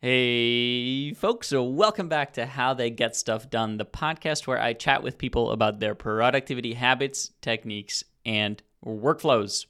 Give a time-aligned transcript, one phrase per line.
[0.00, 4.72] Hey, folks, so welcome back to How They Get Stuff Done, the podcast where I
[4.72, 9.66] chat with people about their productivity habits, techniques, and workflows.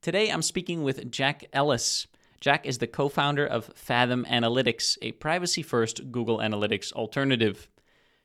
[0.00, 2.08] Today I'm speaking with Jack Ellis.
[2.40, 7.68] Jack is the co founder of Fathom Analytics, a privacy first Google Analytics alternative.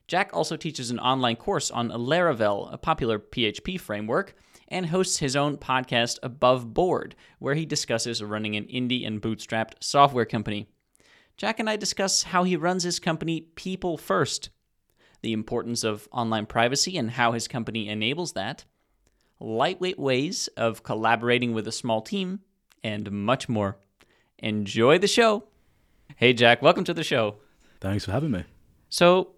[0.08, 4.34] Jack also teaches an online course on Laravel, a popular PHP framework,
[4.70, 9.74] and hosts his own podcast, Above Board, where he discusses running an indie and bootstrapped
[9.82, 10.68] software company.
[11.38, 14.50] Jack and I discuss how he runs his company People First,
[15.22, 18.66] the importance of online privacy and how his company enables that,
[19.40, 22.40] lightweight ways of collaborating with a small team,
[22.84, 23.78] and much more.
[24.40, 25.44] Enjoy the show.
[26.16, 27.36] Hey, Jack, welcome to the show.
[27.82, 28.44] Thanks for having me.
[28.90, 29.34] So,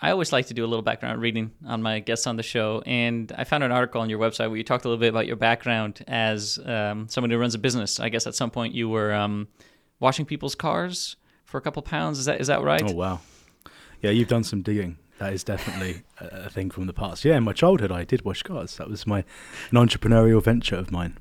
[0.00, 2.84] I always like to do a little background reading on my guests on the show,
[2.86, 5.26] and I found an article on your website where you talked a little bit about
[5.26, 7.98] your background as um, someone who runs a business.
[7.98, 9.48] I guess at some point you were um,
[9.98, 11.16] washing people's cars
[11.52, 12.18] for a couple pounds.
[12.18, 12.82] Is that is that right?
[12.82, 13.20] Oh wow,
[14.00, 14.96] yeah, you've done some digging.
[15.18, 17.24] That is definitely a thing from the past.
[17.24, 18.76] Yeah, in my childhood, I did wash cars.
[18.78, 19.18] That was my
[19.70, 21.18] an entrepreneurial venture of mine.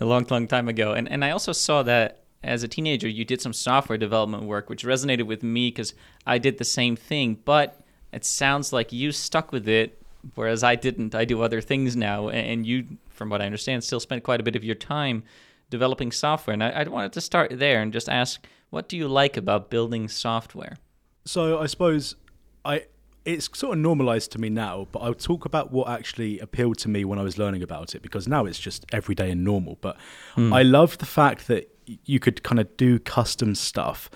[0.00, 3.24] A long, long time ago, and and I also saw that as a teenager, you
[3.24, 5.92] did some software development work, which resonated with me because
[6.24, 7.38] I did the same thing.
[7.44, 7.80] But
[8.12, 10.00] it sounds like you stuck with it,
[10.36, 11.14] whereas I didn't.
[11.16, 14.44] I do other things now, and you, from what I understand, still spent quite a
[14.44, 15.24] bit of your time
[15.70, 16.54] developing software.
[16.54, 19.70] And I, I wanted to start there and just ask what do you like about
[19.70, 20.76] building software?
[21.24, 22.16] So I suppose
[22.64, 22.84] I
[23.24, 26.88] it's sort of normalized to me now, but I'll talk about what actually appealed to
[26.88, 29.76] me when I was learning about it because now it's just everyday and normal.
[29.82, 29.98] But
[30.34, 30.54] mm.
[30.54, 31.70] I love the fact that
[32.04, 34.08] you could kind of do custom stuff.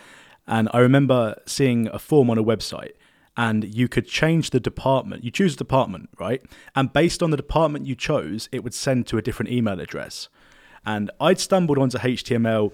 [0.46, 2.92] And I remember seeing a form on a website
[3.36, 5.24] and you could change the department.
[5.24, 6.42] You choose a department, right?
[6.74, 10.28] And based on the department you chose, it would send to a different email address.
[10.86, 12.72] And I'd stumbled onto HTML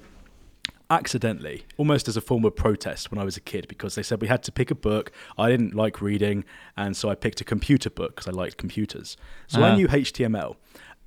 [0.91, 4.21] accidentally, almost as a form of protest when I was a kid, because they said
[4.21, 5.13] we had to pick a book.
[5.37, 6.45] I didn't like reading,
[6.77, 9.17] and so I picked a computer book because I liked computers.
[9.47, 9.73] So uh-huh.
[9.73, 10.57] I knew HTML.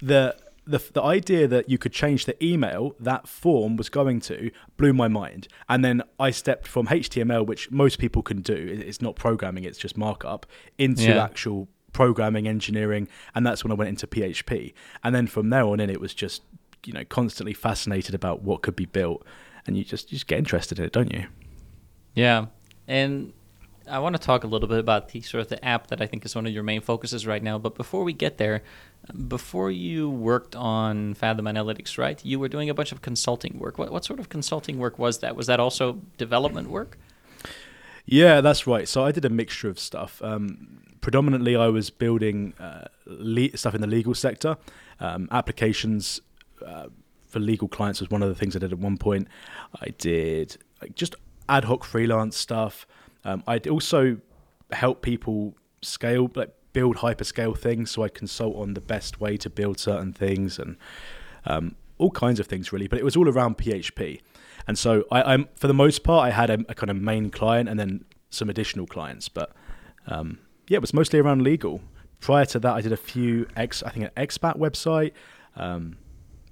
[0.01, 0.35] The
[0.66, 4.94] the, the idea that you could change the email that form was going to blew
[4.94, 5.47] my mind.
[5.67, 9.79] And then I stepped from HTML, which most people can do, it's not programming, it's
[9.79, 10.45] just markup,
[10.78, 11.23] into yeah.
[11.23, 13.07] actual programming, engineering.
[13.34, 14.73] And that's when I went into PHP.
[15.03, 16.44] And then from there on in, it was just,
[16.85, 19.25] you know, constantly fascinated about what could be built
[19.67, 21.25] and you just you just get interested in it, don't you?
[22.13, 22.47] Yeah,
[22.88, 23.33] and
[23.88, 26.07] I want to talk a little bit about the sort of the app that I
[26.07, 27.57] think is one of your main focuses right now.
[27.57, 28.63] But before we get there,
[29.27, 32.23] before you worked on Fathom Analytics, right?
[32.23, 33.77] You were doing a bunch of consulting work.
[33.77, 35.35] What what sort of consulting work was that?
[35.35, 36.97] Was that also development work?
[38.05, 38.88] Yeah, that's right.
[38.88, 40.22] So I did a mixture of stuff.
[40.23, 44.57] Um, predominantly, I was building uh, le- stuff in the legal sector,
[44.99, 46.22] um, applications.
[46.66, 46.88] Uh,
[47.31, 49.27] for legal clients was one of the things I did at one point.
[49.81, 51.15] I did like just
[51.47, 52.85] ad hoc freelance stuff.
[53.23, 54.17] Um, I'd also
[54.71, 57.89] help people scale, like build hyperscale things.
[57.91, 60.75] So I consult on the best way to build certain things and
[61.45, 62.87] um, all kinds of things really.
[62.87, 64.19] But it was all around PHP.
[64.67, 67.31] And so I, am for the most part, I had a, a, kind of main
[67.31, 69.29] client and then some additional clients.
[69.29, 69.53] But
[70.05, 71.81] um, yeah, it was mostly around legal.
[72.19, 75.13] Prior to that, I did a few ex, I think an expat website.
[75.55, 75.97] Um,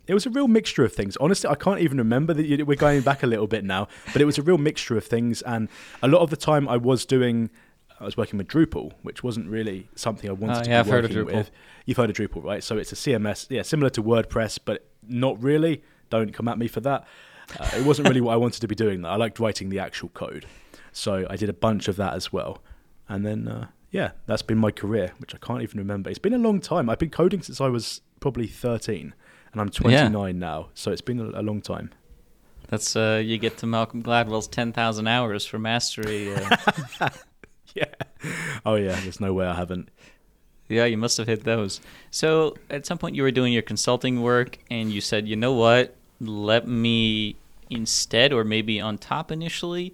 [0.10, 1.16] it was a real mixture of things.
[1.18, 4.26] Honestly, I can't even remember that we're going back a little bit now, but it
[4.26, 5.44] was a real mixture of things.
[5.44, 5.70] And
[6.02, 7.52] a lot of the time, I was doing,
[8.00, 10.80] I was working with Drupal, which wasn't really something I wanted uh, to yeah, be
[10.80, 11.36] I've working heard of Drupal.
[11.36, 11.52] with.
[11.86, 12.64] You've heard of Drupal, right?
[12.64, 15.84] So it's a CMS, yeah, similar to WordPress, but not really.
[16.10, 17.06] Don't come at me for that.
[17.60, 19.06] Uh, it wasn't really what I wanted to be doing.
[19.06, 20.48] I liked writing the actual code,
[20.92, 22.64] so I did a bunch of that as well.
[23.08, 26.10] And then, uh, yeah, that's been my career, which I can't even remember.
[26.10, 26.90] It's been a long time.
[26.90, 29.14] I've been coding since I was probably 13
[29.52, 30.32] and I'm 29 yeah.
[30.32, 31.92] now, so it's been a, a long time.
[32.68, 36.34] That's uh, you get to Malcolm Gladwell's 10,000 hours for mastery.
[36.34, 36.58] Uh.
[37.74, 37.86] yeah.
[38.66, 39.00] Oh yeah.
[39.02, 39.90] There's no way I haven't.
[40.68, 41.82] Yeah, you must have hit those.
[42.12, 45.54] So at some point you were doing your consulting work, and you said, you know
[45.54, 45.96] what?
[46.22, 47.38] Let me
[47.72, 49.94] instead, or maybe on top initially,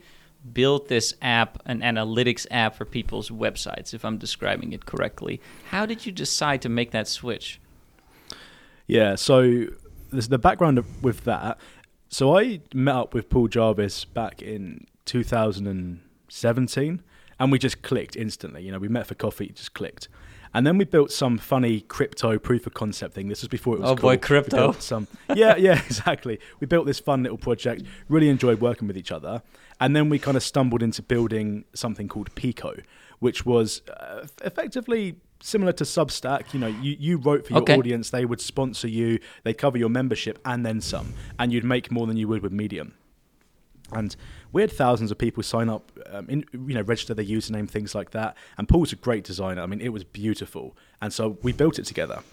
[0.54, 5.42] build this app, an analytics app for people's websites, if I'm describing it correctly.
[5.70, 7.60] How did you decide to make that switch?
[8.88, 9.68] Yeah, so
[10.12, 11.58] there's the background with that.
[12.10, 17.02] So I met up with Paul Jarvis back in 2017,
[17.40, 18.64] and we just clicked instantly.
[18.64, 20.08] You know, we met for coffee, just clicked.
[20.54, 23.28] And then we built some funny crypto proof of concept thing.
[23.28, 23.90] This was before it was.
[23.90, 24.12] Oh cool.
[24.12, 24.72] boy, crypto!
[24.74, 25.06] Some,
[25.36, 26.40] yeah, yeah, exactly.
[26.62, 27.84] We built this fun little project.
[28.08, 29.42] Really enjoyed working with each other,
[29.82, 32.74] and then we kind of stumbled into building something called Pico,
[33.20, 37.78] which was uh, effectively similar to Substack, you know, you, you wrote for your okay.
[37.78, 41.92] audience, they would sponsor you, they cover your membership and then some, and you'd make
[41.92, 42.96] more than you would with Medium.
[43.92, 44.16] And
[44.52, 47.94] we had thousands of people sign up, um, in, you know, register their username, things
[47.94, 48.36] like that.
[48.58, 49.62] And Paul's a great designer.
[49.62, 50.76] I mean, it was beautiful.
[51.00, 52.24] And so we built it together.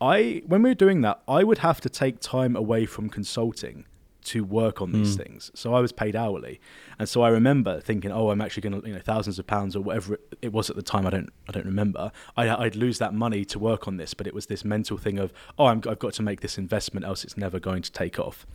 [0.00, 3.84] I, when we were doing that, I would have to take time away from consulting
[4.24, 5.24] to work on these mm.
[5.24, 5.50] things.
[5.54, 6.60] So I was paid hourly,
[6.98, 9.76] and so I remember thinking, "Oh, I'm actually going to, you know, thousands of pounds
[9.76, 11.06] or whatever it was at the time.
[11.06, 12.12] I don't, I don't remember.
[12.36, 15.18] I, would lose that money to work on this, but it was this mental thing
[15.18, 18.18] of, oh, i have got to make this investment, else it's never going to take
[18.18, 18.46] off.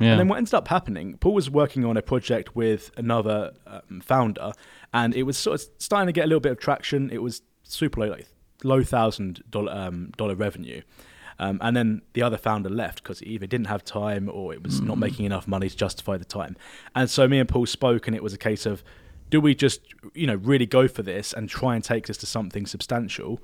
[0.00, 0.12] Yeah.
[0.12, 4.00] And then what ended up happening, Paul was working on a project with another um,
[4.00, 4.52] founder,
[4.92, 7.10] and it was sort of starting to get a little bit of traction.
[7.10, 8.26] It was super low, like
[8.64, 10.82] low thousand dollar um, dollar revenue.
[11.42, 14.62] Um, and then the other founder left because he either didn't have time or it
[14.62, 14.86] was mm.
[14.86, 16.56] not making enough money to justify the time.
[16.94, 18.84] And so me and Paul spoke, and it was a case of,
[19.28, 19.80] do we just
[20.14, 23.40] you know really go for this and try and take this to something substantial,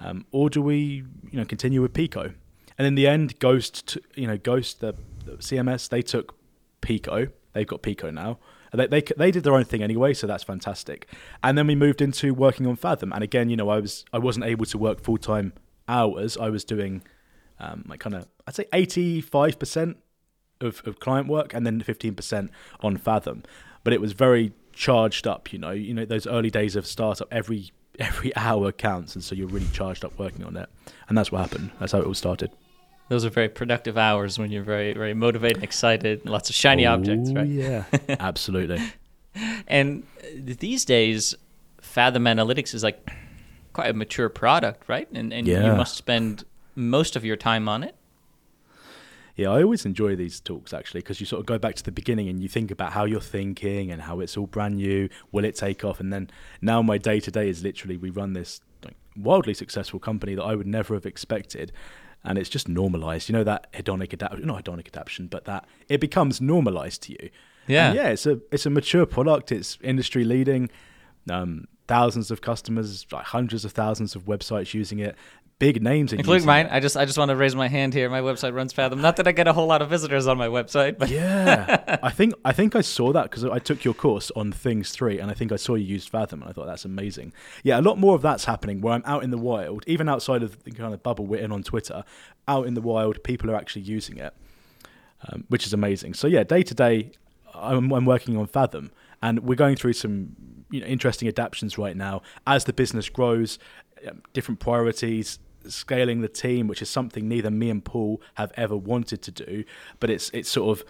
[0.00, 2.32] um, or do we you know continue with Pico?
[2.76, 6.34] And in the end, Ghost, you know, Ghost, the, the CMS, they took
[6.80, 7.28] Pico.
[7.52, 8.38] They've got Pico now.
[8.72, 11.06] They, they they did their own thing anyway, so that's fantastic.
[11.44, 13.12] And then we moved into working on Fathom.
[13.12, 15.52] And again, you know, I was I wasn't able to work full time
[15.86, 16.36] hours.
[16.36, 17.02] I was doing
[17.60, 19.98] um, like kind of I'd say eighty five percent
[20.60, 22.50] of of client work, and then fifteen percent
[22.80, 23.42] on Fathom.
[23.84, 25.52] But it was very charged up.
[25.52, 27.28] You know, you know those early days of startup.
[27.30, 30.68] Every every hour counts, and so you're really charged up working on it.
[31.08, 31.70] And that's what happened.
[31.80, 32.50] That's how it all started
[33.08, 36.86] those are very productive hours when you're very very motivated and excited lots of shiny
[36.86, 37.84] oh, objects right yeah
[38.20, 38.80] absolutely
[39.66, 41.34] and these days
[41.80, 43.10] fathom analytics is like
[43.72, 45.64] quite a mature product right and, and yeah.
[45.64, 46.44] you must spend
[46.78, 47.94] most of your time on it
[49.38, 51.92] yeah, I always enjoy these talks actually because you sort of go back to the
[51.92, 55.08] beginning and you think about how you're thinking and how it's all brand new.
[55.30, 56.00] Will it take off?
[56.00, 56.28] And then
[56.60, 58.60] now my day to day is literally we run this
[59.16, 61.70] wildly successful company that I would never have expected
[62.24, 63.28] and it's just normalized.
[63.28, 67.30] You know that hedonic adaptation, not hedonic adaptation, but that it becomes normalized to you.
[67.68, 68.08] Yeah, and yeah.
[68.08, 69.52] It's a it's a mature product.
[69.52, 70.68] It's industry leading.
[71.30, 75.16] Um, thousands of customers, like hundreds of thousands of websites using it
[75.58, 76.68] big names, including mine.
[76.70, 78.08] I just I just want to raise my hand here.
[78.08, 79.00] My website runs Fathom.
[79.00, 82.10] Not that I get a whole lot of visitors on my website, but yeah, I
[82.18, 85.30] think I think I saw that because I took your course on Things Three, and
[85.30, 87.32] I think I saw you use Fathom, and I thought that's amazing.
[87.62, 90.42] Yeah, a lot more of that's happening where I'm out in the wild, even outside
[90.42, 92.04] of the kind of bubble we're in on Twitter.
[92.46, 94.34] Out in the wild, people are actually using it,
[95.28, 96.14] um, which is amazing.
[96.14, 97.12] So yeah, day to day,
[97.54, 98.90] I'm, I'm working on Fathom,
[99.20, 100.36] and we're going through some
[100.70, 103.58] you know interesting adaptations right now as the business grows
[104.06, 105.38] um, different priorities
[105.70, 109.64] scaling the team, which is something neither me and Paul have ever wanted to do.
[110.00, 110.86] But it's it's sort of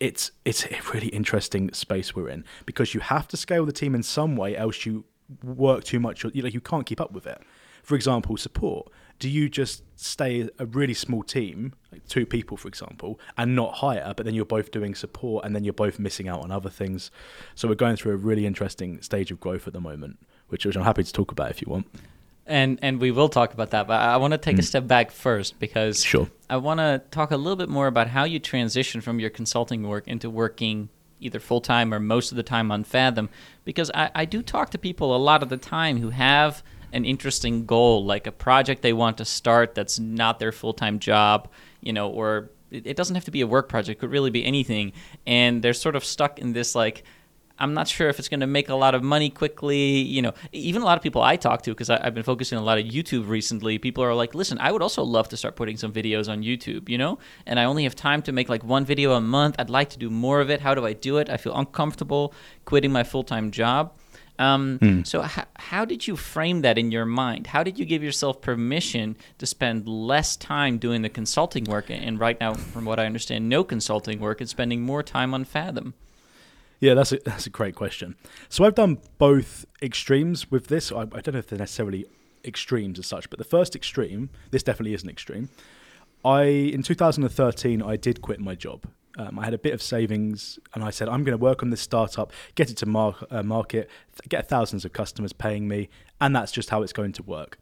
[0.00, 3.94] it's it's a really interesting space we're in because you have to scale the team
[3.94, 5.04] in some way, else you
[5.42, 6.24] work too much.
[6.24, 7.40] You like you can't keep up with it.
[7.82, 8.88] For example, support.
[9.18, 13.74] Do you just stay a really small team, like two people, for example, and not
[13.74, 16.70] hire, but then you're both doing support and then you're both missing out on other
[16.70, 17.10] things?
[17.54, 20.18] So we're going through a really interesting stage of growth at the moment,
[20.48, 21.86] which, which I'm happy to talk about if you want
[22.46, 24.60] and and we will talk about that but i want to take mm.
[24.60, 26.28] a step back first because sure.
[26.50, 29.86] i want to talk a little bit more about how you transition from your consulting
[29.86, 30.88] work into working
[31.20, 33.28] either full-time or most of the time on fathom
[33.64, 36.62] because I, I do talk to people a lot of the time who have
[36.92, 41.48] an interesting goal like a project they want to start that's not their full-time job
[41.80, 44.30] you know or it, it doesn't have to be a work project it could really
[44.30, 44.92] be anything
[45.26, 47.04] and they're sort of stuck in this like
[47.58, 49.98] I'm not sure if it's going to make a lot of money quickly.
[50.02, 52.62] You know, even a lot of people I talk to, because I've been focusing a
[52.62, 55.76] lot of YouTube recently, people are like, listen, I would also love to start putting
[55.76, 57.18] some videos on YouTube, you know?
[57.46, 59.56] And I only have time to make like one video a month.
[59.58, 60.60] I'd like to do more of it.
[60.60, 61.30] How do I do it?
[61.30, 63.92] I feel uncomfortable quitting my full time job.
[64.38, 65.06] Um, mm.
[65.06, 67.46] So, h- how did you frame that in your mind?
[67.48, 71.88] How did you give yourself permission to spend less time doing the consulting work?
[71.88, 75.44] And right now, from what I understand, no consulting work and spending more time on
[75.44, 75.94] Fathom?
[76.84, 78.14] Yeah, that's a that's a great question.
[78.50, 80.92] So I've done both extremes with this.
[80.92, 82.04] I, I don't know if they're necessarily
[82.44, 85.48] extremes as such, but the first extreme, this definitely is an extreme.
[86.26, 88.84] I in 2013 I did quit my job.
[89.16, 91.70] Um, I had a bit of savings, and I said I'm going to work on
[91.70, 93.88] this startup, get it to mar- uh, market,
[94.28, 95.88] get thousands of customers paying me,
[96.20, 97.56] and that's just how it's going to work.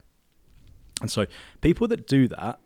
[1.00, 1.26] And so
[1.60, 2.58] people that do that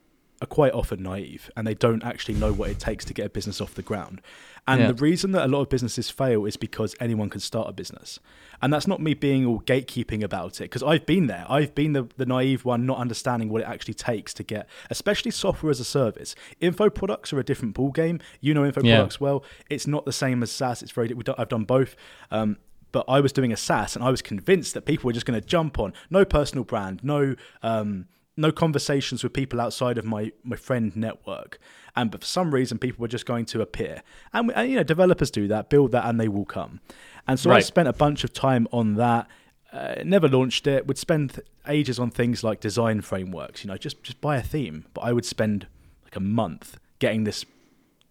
[0.43, 3.31] are quite often naive and they don't actually know what it takes to get a
[3.31, 4.21] business off the ground.
[4.69, 4.87] And yeah.
[4.89, 8.19] the reason that a lot of businesses fail is because anyone can start a business.
[8.61, 11.45] And that's not me being all gatekeeping about it, because I've been there.
[11.49, 15.31] I've been the, the naive one, not understanding what it actually takes to get, especially
[15.31, 16.35] software as a service.
[16.61, 18.19] Info products are a different ball game.
[18.41, 18.97] You know info yeah.
[18.97, 19.45] products well.
[19.71, 20.83] It's not the same as SaaS.
[20.83, 21.15] It's very.
[21.39, 21.97] I've done both.
[22.31, 22.57] Um,
[22.93, 25.39] but I was doing a SaaS, and I was convinced that people were just going
[25.39, 25.93] to jump on.
[26.09, 31.59] No personal brand, no um, no conversations with people outside of my my friend network.
[31.95, 34.03] And but for some reason, people were just going to appear,
[34.33, 36.81] and, and you know, developers do that, build that, and they will come.
[37.27, 37.57] And so right.
[37.57, 39.27] I spent a bunch of time on that.
[39.73, 40.87] Uh, never launched it.
[40.87, 43.65] Would spend ages on things like design frameworks.
[43.65, 44.85] You know, just just buy a theme.
[44.93, 45.67] But I would spend
[46.05, 47.45] like a month getting this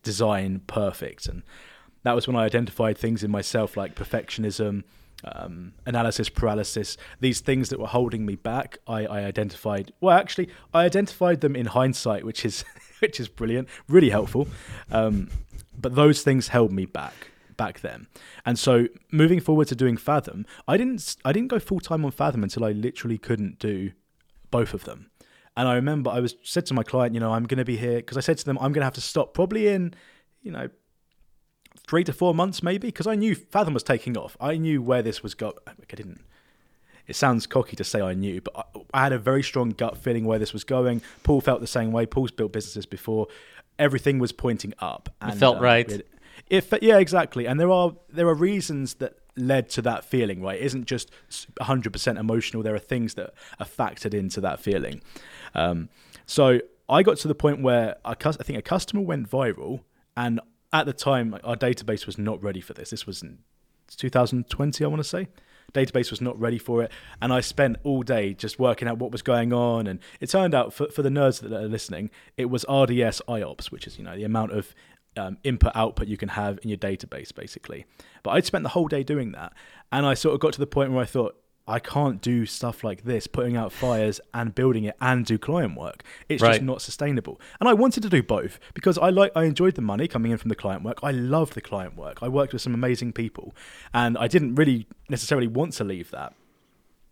[0.04, 1.44] design perfect, and
[2.04, 4.84] that was when I identified things in myself like perfectionism,
[5.26, 8.78] um, analysis paralysis, these things that were holding me back.
[8.88, 9.92] I, I identified.
[10.00, 12.64] Well, actually, I identified them in hindsight, which is
[13.00, 14.48] which is brilliant, really helpful.
[14.92, 15.30] Um,
[15.78, 18.08] but those things held me back back then.
[18.46, 22.12] And so moving forward to doing Fathom, I didn't I didn't go full time on
[22.12, 23.92] Fathom until I literally couldn't do
[24.52, 25.10] both of them.
[25.58, 27.78] And I remember I was said to my client, you know, I'm going to be
[27.78, 29.94] here because I said to them I'm going to have to stop probably in,
[30.42, 30.70] you know,
[31.78, 34.36] 3 to 4 months maybe because I knew Fathom was taking off.
[34.40, 35.56] I knew where this was going.
[35.68, 36.22] I didn't
[37.08, 39.98] it sounds cocky to say I knew, but I, I, had a very strong gut
[39.98, 41.02] feeling where this was going.
[41.24, 42.06] Paul felt the same way.
[42.06, 43.28] Paul's built businesses before.
[43.78, 45.10] Everything was pointing up.
[45.22, 46.02] And, it felt um, right.
[46.50, 47.46] If yeah, exactly.
[47.46, 50.42] And there are there are reasons that led to that feeling.
[50.42, 52.64] Right, it isn't just 100% emotional.
[52.64, 55.02] There are things that are factored into that feeling.
[55.54, 55.90] Um,
[56.26, 59.82] so I got to the point where I think a customer went viral,
[60.18, 60.40] and
[60.74, 62.90] at the time our database was not ready for this.
[62.90, 63.40] This was in
[63.98, 65.28] 2020, I want to say
[65.74, 66.92] database was not ready for it
[67.22, 70.54] and i spent all day just working out what was going on and it turned
[70.54, 74.04] out for, for the nerds that are listening it was rds iops which is you
[74.04, 74.74] know the amount of
[75.18, 77.86] um, input output you can have in your database basically
[78.22, 79.54] but i'd spent the whole day doing that
[79.92, 82.84] and i sort of got to the point where i thought I can't do stuff
[82.84, 86.04] like this, putting out fires and building it and do client work.
[86.30, 86.54] It's right.
[86.54, 87.42] just not sustainable.
[87.60, 90.38] And I wanted to do both because I like I enjoyed the money coming in
[90.38, 91.00] from the client work.
[91.02, 92.20] I loved the client work.
[92.22, 93.56] I worked with some amazing people,
[93.94, 96.36] and I didn't really necessarily want to leave that.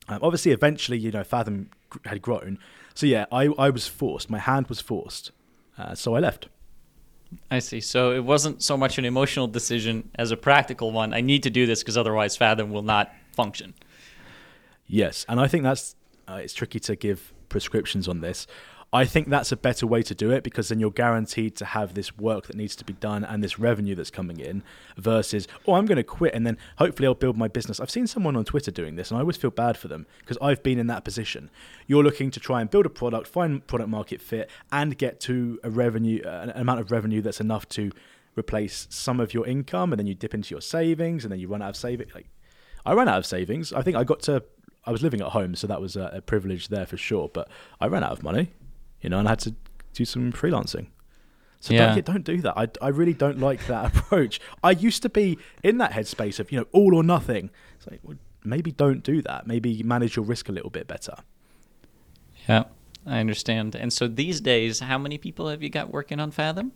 [0.08, 1.72] Um, obviously, eventually, you know, Fathom
[2.06, 2.60] had grown,
[2.94, 4.30] so yeah, I I was forced.
[4.30, 5.32] My hand was forced,
[5.80, 6.48] uh, so I left.
[7.50, 7.82] I see.
[7.82, 11.12] So it wasn't so much an emotional decision as a practical one.
[11.12, 13.74] I need to do this because otherwise Fathom will not function.
[14.88, 15.96] Yes, and I think that's
[16.28, 18.48] uh, it's tricky to give prescriptions on this.
[18.94, 21.96] I think that's a better way to do it because then you're guaranteed to have
[21.96, 24.62] this work that needs to be done and this revenue that's coming in
[24.98, 27.80] versus, oh, I'm going to quit and then hopefully I'll build my business.
[27.80, 30.38] I've seen someone on Twitter doing this and I always feel bad for them because
[30.44, 31.50] I've been in that position.
[31.88, 35.60] You're looking to try and build a product, find product market fit, and get to
[35.63, 37.92] a revenue, uh, an amount of revenue that's enough to
[38.38, 41.48] replace some of your income and then you dip into your savings and then you
[41.48, 42.13] run out of savings.
[42.13, 42.28] Like,
[42.86, 43.74] I ran out of savings.
[43.74, 44.44] I think I got to
[44.86, 47.30] I was living at home, so that was a, a, privilege there for sure.
[47.34, 47.50] But
[47.80, 48.52] I ran out of money,
[49.02, 49.56] you know, and I had to
[49.94, 50.88] do some freelancing.
[51.60, 51.96] So yeah.
[51.96, 52.58] don't, don't do that.
[52.58, 54.42] I, I really don't like that approach.
[54.62, 57.50] I used to be in that headspace of you know all or nothing.
[57.78, 59.48] It's like well, maybe don't do that.
[59.48, 61.16] Maybe manage your risk a little bit better.
[62.50, 62.66] Yeah,
[63.06, 63.75] I understand.
[63.75, 66.74] And so these days, how many people have you got working on Fathom?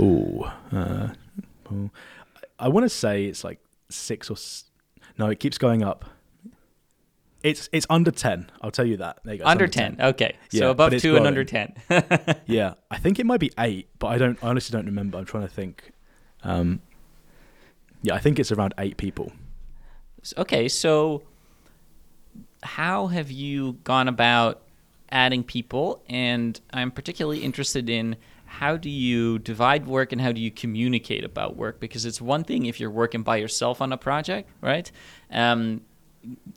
[0.00, 1.08] Ooh, uh,
[1.70, 1.90] oh,
[2.58, 4.36] I want to say it's like six or
[5.18, 6.06] no, it keeps going up.
[7.44, 8.50] It's it's under ten.
[8.62, 9.20] I'll tell you that.
[9.22, 9.46] There you go.
[9.46, 9.96] Under, under 10.
[9.96, 10.06] 10.
[10.06, 10.34] Okay.
[10.50, 11.18] Yeah, so above two growing.
[11.18, 11.74] and under ten.
[12.46, 14.42] yeah, I think it might be eight, but I don't.
[14.42, 15.18] I honestly don't remember.
[15.18, 15.92] I'm trying to think.
[16.42, 16.80] Um,
[18.02, 19.30] yeah, I think it's around eight people.
[20.38, 21.22] Okay, so
[22.62, 24.62] how have you gone about
[25.10, 26.02] adding people?
[26.08, 31.24] And I'm particularly interested in how do you divide work and how do you communicate
[31.24, 31.78] about work?
[31.78, 34.90] Because it's one thing if you're working by yourself on a project, right?
[35.30, 35.82] Um,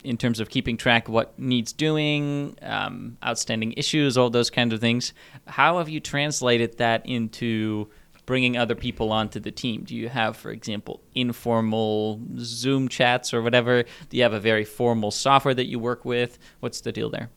[0.04, 4.72] in terms of keeping track of what needs doing, um, outstanding issues, all those kinds
[4.72, 5.12] of things.
[5.46, 7.88] How have you translated that into
[8.26, 9.84] bringing other people onto the team?
[9.84, 13.84] Do you have, for example, informal Zoom chats or whatever?
[14.10, 16.38] Do you have a very formal software that you work with?
[16.60, 17.30] What's the deal there?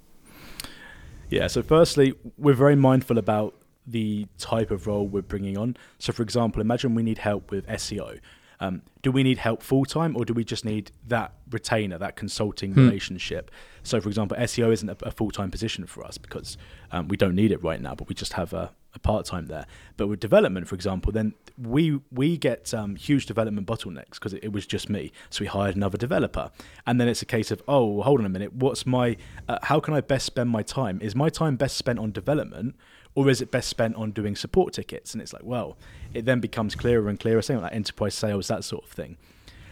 [1.30, 3.56] Yeah, so firstly, we're very mindful about
[3.88, 5.78] the type of role we're bringing on.
[5.98, 8.20] So, for example, imagine we need help with SEO.
[8.62, 12.16] Um, do we need help full time or do we just need that retainer, that
[12.16, 12.86] consulting hmm.
[12.86, 13.50] relationship?
[13.84, 16.58] So, for example, SEO isn't a, a full time position for us because
[16.92, 19.48] um, we don't need it right now, but we just have a, a part time
[19.48, 19.66] there.
[19.98, 24.44] But with development, for example, then we we get um, huge development bottlenecks because it,
[24.44, 25.12] it, was just me.
[25.32, 26.52] So we hired another developer,
[26.86, 29.80] and then it's a case of oh, hold on a minute, what's my uh, how
[29.80, 31.00] can I best spend my time?
[31.02, 32.76] Is my time best spent on development?
[33.16, 35.14] Or is it best spent on doing support tickets?
[35.14, 35.78] And it's like, well,
[36.14, 39.18] it then becomes clearer and clearer, saying like enterprise sales, that sort of thing.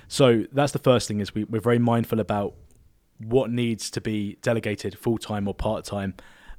[0.07, 2.55] So that's the first thing is we, we're very mindful about
[3.19, 6.15] what needs to be delegated full time or part time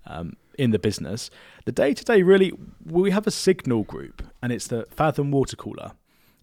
[0.06, 1.30] um, in the business.
[1.64, 2.52] The day to day, really,
[2.84, 5.92] we have a signal group, and it's the Fathom Water Cooler,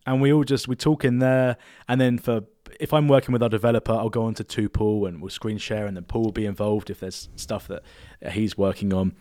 [0.06, 2.42] and we all just we talk in there, and then for
[2.80, 5.88] if I'm working with our developer, I'll go onto to Paul and we'll screen share,
[5.88, 7.84] and then Paul will be involved if there's stuff that
[8.32, 9.16] he's working on.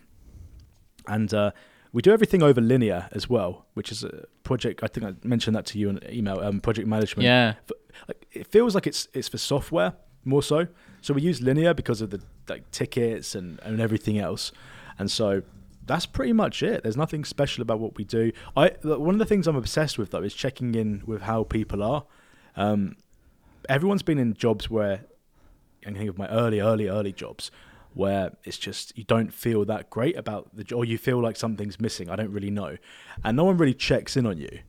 [1.06, 1.52] And uh,
[1.92, 4.82] we do everything over Linear as well, which is a project.
[4.82, 6.40] I think I mentioned that to you in email.
[6.40, 7.24] Um, project management.
[7.24, 7.54] Yeah.
[8.32, 9.94] It feels like it's it's for software
[10.24, 10.66] more so.
[11.00, 14.52] So we use Linear because of the like tickets and, and everything else.
[14.98, 15.42] And so
[15.86, 16.82] that's pretty much it.
[16.82, 18.32] There's nothing special about what we do.
[18.56, 21.82] I one of the things I'm obsessed with though is checking in with how people
[21.82, 22.04] are.
[22.56, 22.96] Um,
[23.68, 25.04] everyone's been in jobs where
[25.86, 27.50] I think of my early, early, early jobs
[27.96, 31.36] where it's just you don't feel that great about the job, or you feel like
[31.36, 32.08] something's missing.
[32.10, 32.76] I don't really know,
[33.24, 34.60] and no one really checks in on you.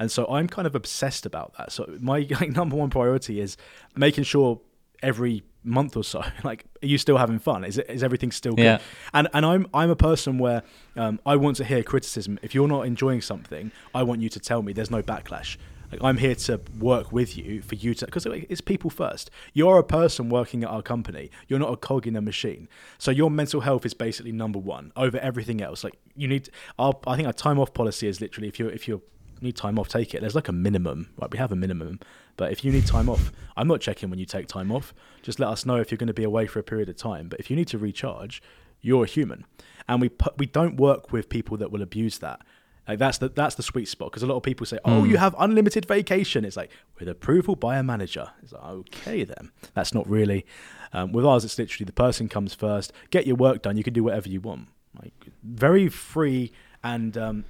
[0.00, 1.70] And so I'm kind of obsessed about that.
[1.70, 3.56] So my like, number one priority is
[3.94, 4.60] making sure
[5.02, 8.64] every month or so like are you still having fun is is everything still good
[8.64, 8.78] Yeah.
[9.14, 10.62] and and i'm i'm a person where
[10.96, 14.40] um, i want to hear criticism if you're not enjoying something i want you to
[14.40, 15.56] tell me there's no backlash
[15.92, 19.78] like i'm here to work with you for you to because it's people first you're
[19.78, 22.68] a person working at our company you're not a cog in a machine
[22.98, 26.94] so your mental health is basically number one over everything else like you need our,
[27.06, 29.02] i think our time off policy is literally if you're if you're
[29.42, 30.20] need time off, take it.
[30.20, 31.10] There's like a minimum.
[31.20, 32.00] Right, we have a minimum,
[32.36, 34.94] but if you need time off, I'm not checking when you take time off.
[35.22, 37.28] Just let us know if you're going to be away for a period of time.
[37.28, 38.42] But if you need to recharge,
[38.80, 39.44] you're a human,
[39.88, 42.40] and we we don't work with people that will abuse that.
[42.88, 45.16] Like that's the that's the sweet spot because a lot of people say, "Oh, you
[45.16, 48.30] have unlimited vacation." It's like with approval by a manager.
[48.42, 49.52] It's like okay then.
[49.74, 50.44] That's not really.
[50.92, 52.92] Um, with ours, it's literally the person comes first.
[53.10, 53.76] Get your work done.
[53.76, 54.68] You can do whatever you want.
[55.00, 56.52] Like very free
[56.84, 57.44] and um,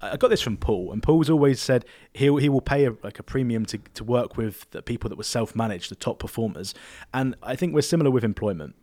[0.00, 3.18] I got this from Paul, and Paul's always said he he will pay a, like
[3.18, 6.74] a premium to to work with the people that were self managed, the top performers,
[7.14, 8.74] and I think we're similar with employment.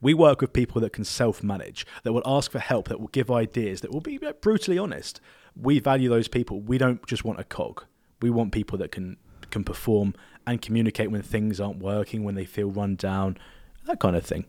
[0.00, 3.08] We work with people that can self manage, that will ask for help, that will
[3.08, 5.20] give ideas, that will be brutally honest.
[5.60, 6.60] We value those people.
[6.60, 7.84] We don't just want a cog.
[8.20, 9.16] We want people that can
[9.50, 10.14] can perform
[10.46, 13.36] and communicate when things aren't working, when they feel run down,
[13.86, 14.46] that kind of thing.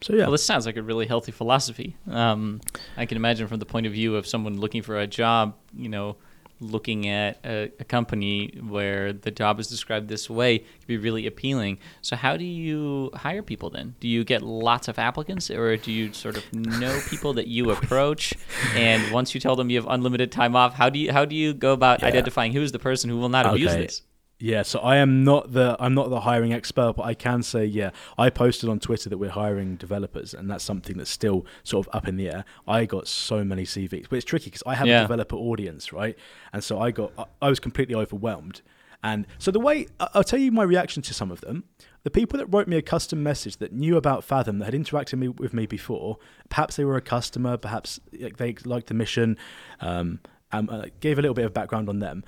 [0.00, 1.96] So yeah, Well, this sounds like a really healthy philosophy.
[2.08, 2.60] Um,
[2.96, 5.88] I can imagine from the point of view of someone looking for a job, you
[5.88, 6.16] know,
[6.60, 11.26] looking at a, a company where the job is described this way could be really
[11.26, 11.78] appealing.
[12.02, 13.94] So, how do you hire people then?
[14.00, 17.70] Do you get lots of applicants, or do you sort of know people that you
[17.70, 18.34] approach?
[18.74, 21.34] And once you tell them you have unlimited time off, how do you how do
[21.36, 22.08] you go about Yeah.
[22.08, 24.02] identifying who's the person who will not abuse this?
[24.40, 27.64] Yeah, so I am not the I'm not the hiring expert, but I can say
[27.64, 27.90] yeah.
[28.16, 31.94] I posted on Twitter that we're hiring developers, and that's something that's still sort of
[31.94, 32.44] up in the air.
[32.66, 35.00] I got so many CVs, but it's tricky because I have Yeah.
[35.00, 36.16] a developer audience, right?
[36.52, 38.62] And so I got I- I was completely overwhelmed.
[39.02, 41.64] And so the way I'll tell you my reaction to some of them.
[42.04, 45.18] The people that wrote me a custom message that knew about Fathom that had interacted
[45.18, 46.16] me, with me before,
[46.48, 49.36] perhaps they were a customer, perhaps they liked the mission,
[49.80, 50.20] um,
[50.52, 52.24] and uh, gave a little bit of background on them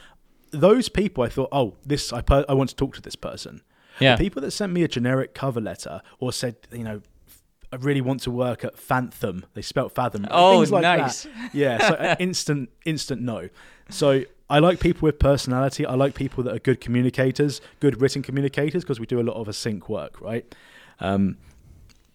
[0.50, 3.62] those people, I thought, oh, this I per- I want to talk to this person.
[3.98, 4.16] Yeah.
[4.16, 7.02] The people that sent me a generic cover letter or said, you know,
[7.72, 9.44] I really want to work at Fathom.
[9.54, 10.26] They spelt Fathom.
[10.30, 11.22] Oh, things like nice.
[11.24, 11.54] That.
[11.54, 11.78] Yeah.
[11.88, 13.48] So uh, instant, instant no.
[13.90, 15.86] So I like people with personality.
[15.86, 19.34] I like people that are good communicators, good written communicators, because we do a lot
[19.34, 20.52] of async work, right?
[20.98, 21.36] Um,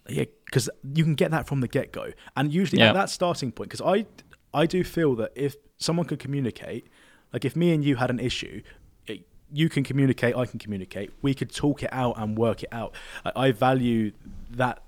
[0.10, 2.90] yeah, because you can get that from the get go, and usually Yeah.
[2.90, 4.06] at that starting point, because I
[4.54, 6.88] I do feel that if someone could communicate,
[7.36, 8.62] like if me and you had an issue,
[9.08, 12.70] it, you can communicate, I can communicate, we could talk it out and work it
[12.72, 12.96] out.
[13.26, 14.14] I, I value
[14.52, 14.82] that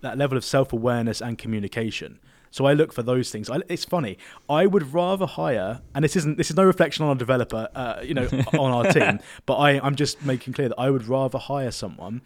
[0.00, 2.20] that level of self awareness and communication.
[2.52, 3.50] So I look for those things.
[3.50, 4.16] I, it's funny.
[4.48, 8.00] I would rather hire, and this isn't this is no reflection on our developer, uh,
[8.04, 11.36] you know, on our team, but I I'm just making clear that I would rather
[11.38, 12.22] hire someone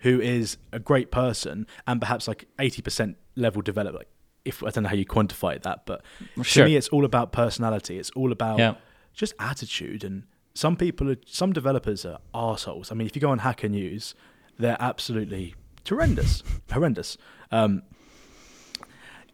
[0.00, 4.02] who is a great person and perhaps like 80% level developer.
[4.44, 6.02] If I don't know how you quantify that, but
[6.42, 6.62] Sure.
[6.64, 7.98] to me, it's all about personality.
[7.98, 8.74] It's all about Yeah.
[9.16, 10.04] Just attitude.
[10.04, 10.24] And
[10.54, 12.92] some people, are, some developers are assholes.
[12.92, 14.14] I mean, if you go on Hacker News,
[14.58, 15.54] they're absolutely
[15.88, 17.18] horrendous, horrendous.
[17.50, 17.82] Um,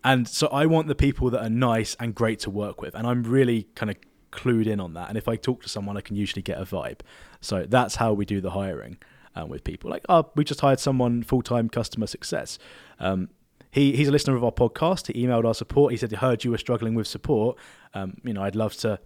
[0.05, 3.07] and so I want the people that are nice and great to work with, and
[3.07, 3.97] I'm really kind of
[4.33, 5.09] clued in on that.
[5.09, 7.01] And if I talk to someone, I can usually get a vibe.
[7.41, 8.97] So that's how we do the hiring
[9.37, 9.91] um, with people.
[9.91, 12.59] Like, oh, we just hired someone full time customer success.
[12.99, 13.29] Um,
[13.71, 15.13] he, he's a listener of our podcast.
[15.13, 15.93] He emailed our support.
[15.93, 17.57] He said he heard you were struggling with support.
[17.95, 18.99] Um, you know, I'd love to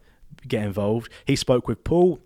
[0.47, 1.11] get involved.
[1.25, 2.21] He spoke with Paul,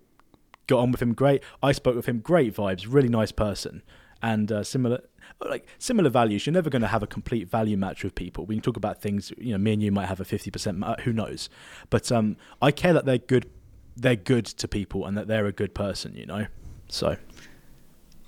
[0.67, 1.43] got on with him great.
[1.61, 3.83] I spoke with him, great vibes, really nice person,
[4.21, 5.01] and uh, similar
[5.49, 6.45] like similar values.
[6.45, 8.45] You're never going to have a complete value match with people.
[8.45, 9.31] We can talk about things.
[9.37, 10.83] You know, me and you might have a fifty percent.
[11.01, 11.49] Who knows?
[11.89, 13.49] But um, I care that they're good.
[13.95, 16.15] They're good to people, and that they're a good person.
[16.15, 16.47] You know,
[16.87, 17.17] so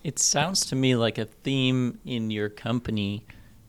[0.04, 3.26] It sounds to me like a theme in your company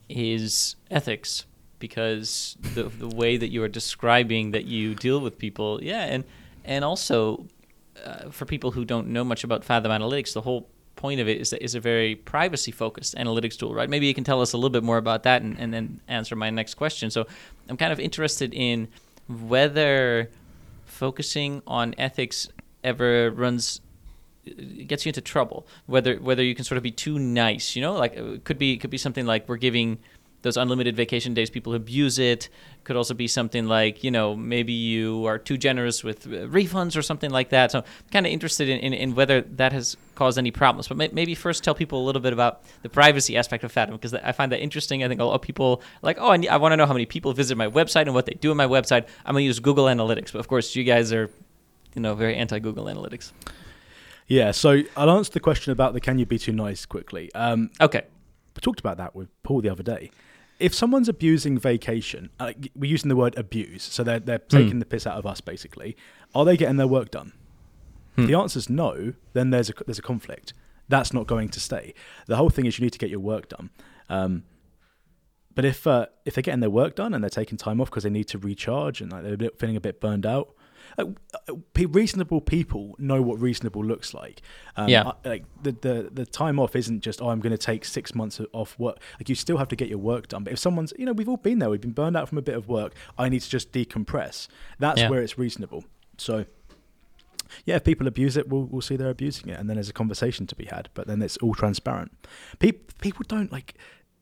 [0.09, 1.47] is ethics
[1.87, 6.25] because the the way that you are describing that you deal with people, yeah, and
[6.65, 7.45] and also
[8.03, 10.67] uh, for people who don't know much about Fathom Analytics, the whole
[10.97, 13.91] point of it is that is a very privacy focused analytics tool, right?
[13.91, 16.35] Maybe you can tell us a little bit more about that and, and then answer
[16.37, 17.11] my next question.
[17.11, 17.27] So
[17.69, 18.89] I'm kind of interested in
[19.29, 20.31] whether
[20.87, 22.49] focusing on ethics
[22.83, 23.83] ever runs
[24.87, 27.95] gets you into trouble whether whether you can sort of be too nice you know
[27.95, 29.99] like it could be could be something like we're giving
[30.45, 32.49] those unlimited vacation days people abuse it
[32.85, 37.03] could also be something like you know maybe you are too generous with refunds or
[37.03, 40.39] something like that so i'm kind of interested in, in, in, whether that has caused
[40.39, 43.65] any problems but may, maybe first tell people a little bit about the privacy aspect
[43.65, 46.29] of fathom because i find that interesting i think a lot of people like oh
[46.29, 48.53] i, I want to know how many people visit my website and what they do
[48.53, 51.31] on my website i'm going to use google analytics but of course you guys are
[51.95, 53.33] you know very anti google analytics
[54.27, 57.31] yeah, so I'll answer the question about the can you be too nice quickly.
[57.35, 58.05] Um, okay.
[58.57, 60.11] We talked about that with Paul the other day.
[60.59, 64.57] If someone's abusing vacation, uh, we're using the word abuse, so they're, they're hmm.
[64.57, 64.81] taking mm.
[64.81, 65.97] the piss out of us basically.
[66.35, 67.33] Are they getting their work done?
[68.17, 68.27] Hmm.
[68.27, 70.53] The answer is no, then there's a, there's a conflict.
[70.89, 71.95] That's not going to stay.
[72.27, 73.71] The whole thing is you need to get your work done.
[74.09, 74.45] Um,
[75.55, 78.03] but if uh, if they're getting their work done and they're taking time off because
[78.03, 80.55] they need to recharge and like, they're feeling a bit burned out,
[80.99, 81.05] uh,
[81.77, 84.43] reasonable people know what reasonable looks like.
[84.77, 85.13] Um, yeah.
[85.25, 88.41] like the, the the time off isn't just oh I'm going to take six months
[88.53, 88.99] off work.
[89.19, 90.45] Like you still have to get your work done.
[90.45, 91.71] But if someone's you know we've all been there.
[91.71, 92.95] We've been burned out from a bit of work.
[93.19, 94.49] I need to just decompress.
[94.79, 95.11] That's yeah.
[95.11, 95.85] where it's reasonable.
[96.19, 96.47] So.
[97.67, 99.93] Yeah, if people abuse it, we'll, we'll see they're abusing it, and then there's a
[99.93, 100.89] conversation to be had.
[100.95, 102.11] But then it's all transparent.
[102.59, 103.75] People people don't like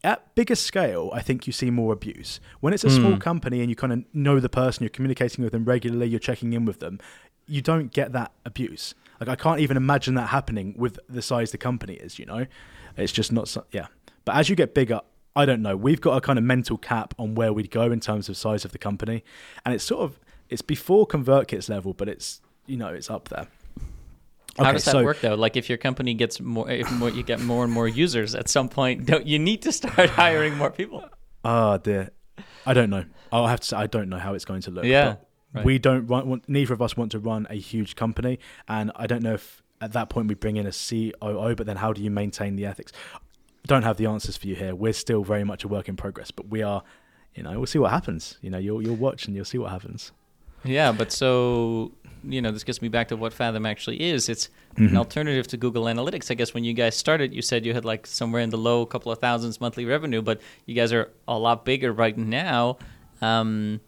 [0.04, 2.40] at bigger scale, I think you see more abuse.
[2.60, 2.96] When it's a mm.
[2.96, 6.20] small company and you kind of know the person, you're communicating with them regularly, you're
[6.20, 6.98] checking in with them,
[7.46, 8.94] you don't get that abuse.
[9.20, 12.18] Like I can't even imagine that happening with the size the company is.
[12.18, 12.46] You know,
[12.96, 13.48] it's just not.
[13.48, 13.86] So, yeah.
[14.24, 15.00] But as you get bigger,
[15.36, 15.76] I don't know.
[15.76, 18.64] We've got a kind of mental cap on where we'd go in terms of size
[18.64, 19.24] of the company,
[19.64, 23.46] and it's sort of it's before ConvertKit's level, but it's you know it's up there.
[24.58, 25.34] How does that so, work though?
[25.34, 28.48] Like if your company gets more, if more, you get more and more users at
[28.48, 31.04] some point, don't you need to start hiring more people?
[31.44, 32.10] Ah, uh, dear,
[32.66, 33.04] I don't know.
[33.30, 34.84] I'll have to say I don't know how it's going to look.
[34.84, 35.16] Yeah,
[35.54, 35.64] right.
[35.64, 36.48] we don't want.
[36.48, 38.38] Neither of us want to run a huge company,
[38.68, 41.54] and I don't know if at that point we bring in a COO.
[41.54, 42.92] But then, how do you maintain the ethics?
[43.66, 44.74] Don't have the answers for you here.
[44.74, 46.82] We're still very much a work in progress, but we are.
[47.34, 48.36] You know, we'll see what happens.
[48.42, 50.12] You know, you'll you'll watch and you'll see what happens.
[50.64, 51.92] Yeah, but so
[52.24, 54.28] you know, this gets me back to what Fathom actually is.
[54.28, 54.88] It's mm-hmm.
[54.88, 56.30] an alternative to Google Analytics.
[56.30, 58.86] I guess when you guys started, you said you had like somewhere in the low
[58.86, 62.78] couple of thousands monthly revenue, but you guys are a lot bigger right now.
[63.20, 63.80] Um,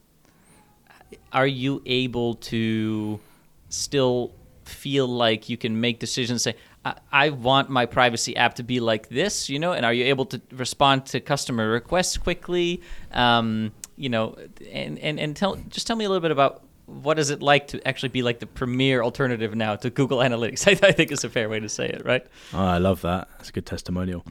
[1.32, 3.20] are you able to
[3.68, 4.32] still
[4.64, 6.42] feel like you can make decisions?
[6.42, 9.92] Say, I, I want my privacy app to be like this, you know, and are
[9.92, 12.82] you able to respond to customer requests quickly?
[13.12, 14.36] Um, you know,
[14.70, 17.68] and, and, and tell just tell me a little bit about what is it like
[17.68, 20.68] to actually be like the premier alternative now to Google Analytics?
[20.84, 22.26] I, I think is a fair way to say it, right?
[22.52, 23.28] Oh, I love that.
[23.38, 24.24] That's a good testimonial.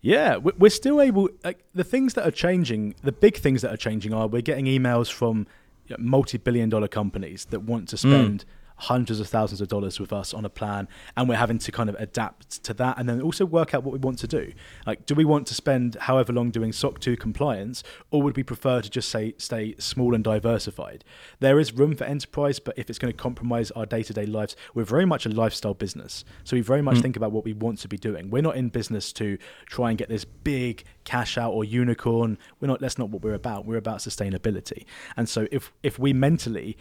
[0.00, 1.28] Yeah, we're still able.
[1.42, 4.66] Like, the things that are changing, the big things that are changing are we're getting
[4.66, 5.48] emails from
[5.88, 8.44] you know, multi-billion-dollar companies that want to spend.
[8.44, 11.72] Mm hundreds of thousands of dollars with us on a plan and we're having to
[11.72, 14.52] kind of adapt to that and then also work out what we want to do.
[14.86, 18.42] Like do we want to spend however long doing soc 2 compliance or would we
[18.42, 21.04] prefer to just say stay small and diversified?
[21.40, 24.84] There is room for enterprise but if it's going to compromise our day-to-day lives we're
[24.84, 26.24] very much a lifestyle business.
[26.44, 27.02] So we very much mm.
[27.02, 28.30] think about what we want to be doing.
[28.30, 32.38] We're not in business to try and get this big cash out or unicorn.
[32.60, 33.66] We're not that's not what we're about.
[33.66, 34.84] We're about sustainability.
[35.16, 36.76] And so if if we mentally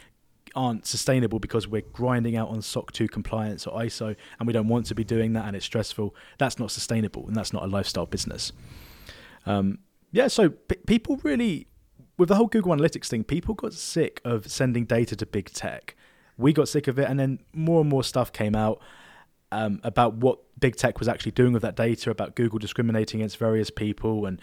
[0.57, 4.67] aren't sustainable because we're grinding out on SOC 2 compliance or ISO and we don't
[4.67, 7.67] want to be doing that and it's stressful, that's not sustainable and that's not a
[7.67, 8.51] lifestyle business.
[9.45, 9.77] Um,
[10.11, 11.67] yeah, so p- people really,
[12.17, 15.95] with the whole Google Analytics thing, people got sick of sending data to big tech.
[16.37, 18.81] We got sick of it, and then more and more stuff came out
[19.51, 23.37] um, about what big tech was actually doing with that data, about Google discriminating against
[23.37, 24.41] various people, and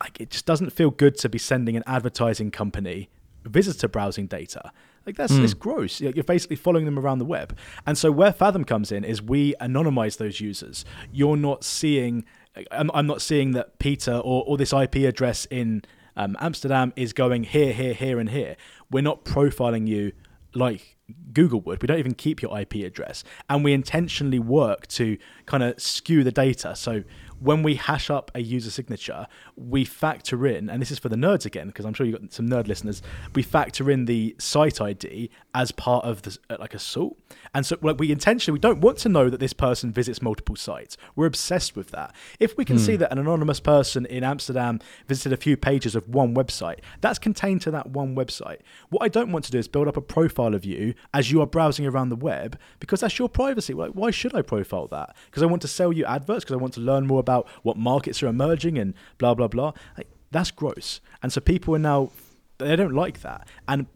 [0.00, 3.08] like it just doesn't feel good to be sending an advertising company
[3.44, 4.72] visitor browsing data.
[5.06, 5.44] Like that's mm.
[5.44, 6.00] it's gross.
[6.00, 7.56] You're basically following them around the web.
[7.86, 10.84] And so where Fathom comes in is we anonymize those users.
[11.12, 12.24] You're not seeing.
[12.70, 15.82] I'm, I'm not seeing that Peter or, or this IP address in
[16.16, 18.56] um, Amsterdam is going here, here, here, and here.
[18.90, 20.12] We're not profiling you
[20.54, 20.96] like
[21.32, 21.82] Google would.
[21.82, 26.24] We don't even keep your IP address, and we intentionally work to kind of skew
[26.24, 26.74] the data.
[26.76, 27.02] So
[27.44, 31.16] when we hash up a user signature, we factor in, and this is for the
[31.16, 33.02] nerds again, because I'm sure you've got some nerd listeners,
[33.34, 37.18] we factor in the site ID as part of the, uh, like a salt.
[37.54, 40.56] And so like we intentionally, we don't want to know that this person visits multiple
[40.56, 40.96] sites.
[41.14, 42.14] We're obsessed with that.
[42.40, 46.08] If we can see that an anonymous person in Amsterdam visited a few pages of
[46.08, 48.60] one website, that's contained to that one website.
[48.88, 51.42] What I don't want to do is build up a profile of you as you
[51.42, 53.74] are browsing around the web because that's your privacy.
[53.74, 55.14] Like, why should I profile that?
[55.26, 57.76] Because I want to sell you adverts, because I want to learn more about what
[57.76, 59.72] markets are emerging and blah, blah, blah.
[59.96, 61.00] Like, that's gross.
[61.22, 62.10] And so people are now,
[62.58, 63.46] they don't like that.
[63.68, 63.86] And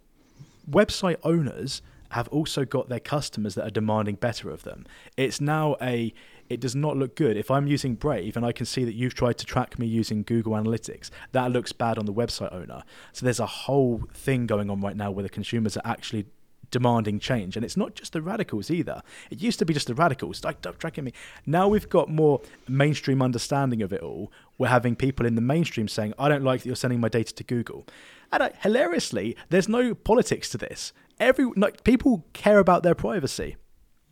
[0.70, 4.86] website owners have also got their customers that are demanding better of them.
[5.16, 6.12] It's now a
[6.48, 7.36] it does not look good.
[7.36, 10.22] If I'm using Brave and I can see that you've tried to track me using
[10.22, 12.84] Google Analytics, that looks bad on the website owner.
[13.12, 16.24] So there's a whole thing going on right now where the consumers are actually
[16.70, 17.56] demanding change.
[17.56, 19.02] And it's not just the radicals either.
[19.30, 21.12] It used to be just the radicals, like tracking me.
[21.46, 24.32] Now we've got more mainstream understanding of it all.
[24.56, 27.34] We're having people in the mainstream saying, I don't like that you're sending my data
[27.34, 27.86] to Google.
[28.32, 30.92] And hilariously, there's no politics to this.
[31.18, 33.56] Every like people care about their privacy.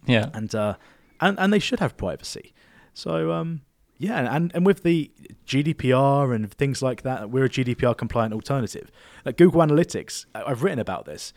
[0.07, 0.31] Yeah.
[0.33, 0.77] And uh
[1.21, 2.53] and, and they should have privacy.
[2.95, 3.63] So um
[3.99, 5.11] yeah, and, and with the
[5.47, 8.91] GDPR and things like that, we're a GDPR compliant alternative.
[9.25, 11.33] Like Google Analytics, I've written about this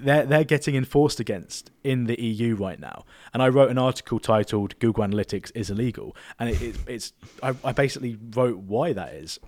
[0.00, 3.04] they're they're getting enforced against in the EU right now.
[3.32, 7.12] And I wrote an article titled "Google Analytics is illegal," and it, it, it's
[7.42, 9.38] I, I basically wrote why that is.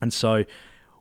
[0.00, 0.44] And so,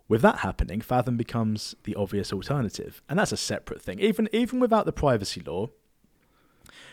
[0.08, 4.00] with that happening, Fathom becomes the obvious alternative, and that's a separate thing.
[4.00, 5.70] Even even without the privacy law,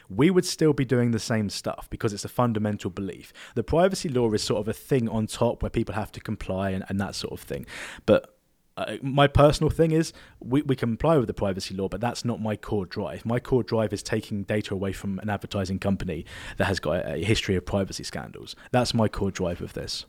[0.09, 3.33] we would still be doing the same stuff because it's a fundamental belief.
[3.55, 6.71] The privacy law is sort of a thing on top where people have to comply
[6.71, 7.67] and, and that sort of thing.
[8.05, 8.36] But
[8.77, 12.41] uh, my personal thing is we, we comply with the privacy law, but that's not
[12.41, 13.25] my core drive.
[13.25, 16.27] My core drive is taking data away from an advertising company
[16.59, 18.55] that has got a, history of privacy scandals.
[18.73, 20.05] That's my core drive of this.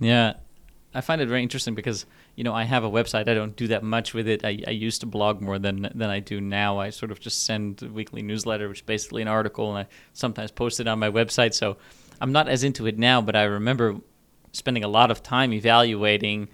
[0.00, 0.34] Yeah,
[0.94, 3.28] I find it very interesting because you know I have a website.
[3.28, 4.44] I don't do that much with it.
[4.44, 6.78] I, I used to blog more than than I do now.
[6.78, 9.92] I sort of just send a weekly newsletter, which is basically an article, and I
[10.14, 11.54] sometimes post it on my website.
[11.54, 11.76] So
[12.20, 13.96] I'm not as into it now, but I remember
[14.52, 16.48] spending a lot of time evaluating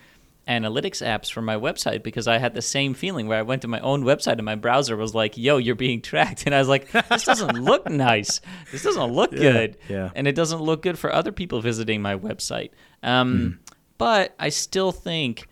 [0.51, 3.69] analytics apps for my website because I had the same feeling where I went to
[3.69, 6.69] my own website and my browser was like, "Yo, you're being tracked," and I was
[6.69, 8.41] like, "This doesn't look nice.
[8.73, 10.11] This doesn't look yeah, good, yeah.
[10.15, 12.71] and it doesn't look good for other people visiting my website."
[13.03, 13.75] Um, mm.
[13.97, 15.47] But I still think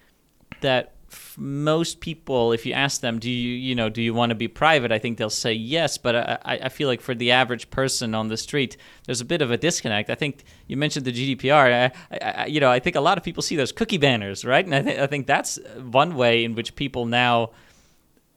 [0.63, 0.95] that
[1.41, 4.49] most people, if you ask them, do you you know do you want to be
[4.49, 4.91] private?
[4.91, 5.97] I think they'll say yes.
[5.97, 9.41] But I, I feel like for the average person on the street, there's a bit
[9.41, 10.11] of a disconnect.
[10.11, 11.93] I think you mentioned the GDPR.
[12.11, 14.65] I, I, you know I think a lot of people see those cookie banners, right?
[14.65, 17.51] And I think I think that's one way in which people now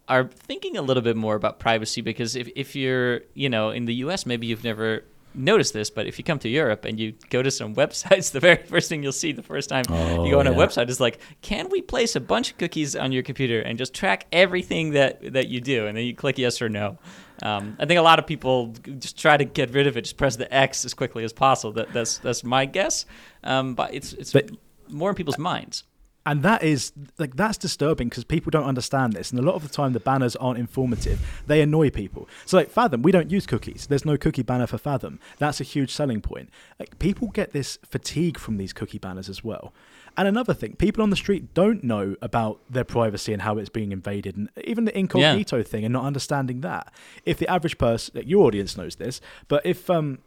[0.08, 3.86] are thinking a little bit more about privacy because if, if you're you know in
[3.86, 5.04] the US maybe you've never
[5.34, 8.40] notice this, but if you come to Europe and you go to some websites, the
[8.40, 10.52] very first thing you'll see the first time oh, you go on yeah.
[10.52, 13.78] a website is like, can we place a bunch of cookies on your computer and
[13.78, 15.88] just track everything that that you do?
[15.88, 16.98] And then you click yes or no.
[17.44, 18.68] Um, I think a lot of people
[19.00, 21.74] just try to get rid of it, just press the X as quickly as possible.
[21.74, 23.06] That, that's that's my guess,
[23.44, 24.52] um, but it's it's but,
[24.90, 25.84] more in people's minds
[26.26, 29.64] and that is like that's disturbing because people don't understand this and a lot of
[29.64, 31.20] the time the banners aren't informative.
[31.48, 32.30] They annoy people.
[32.46, 33.88] So like fathom we don't use cookies.
[33.88, 35.20] There's no cookie banner for fathom.
[35.40, 36.50] That's a huge selling point.
[36.80, 39.74] Like people get this fatigue from these cookie banners as well.
[40.18, 43.70] And another thing people on the street don't know about their privacy and how it's
[43.70, 45.64] being invaded and even the incognito yeah.
[45.64, 46.94] thing and not understanding that.
[47.26, 50.20] If the average person your audience knows this but if um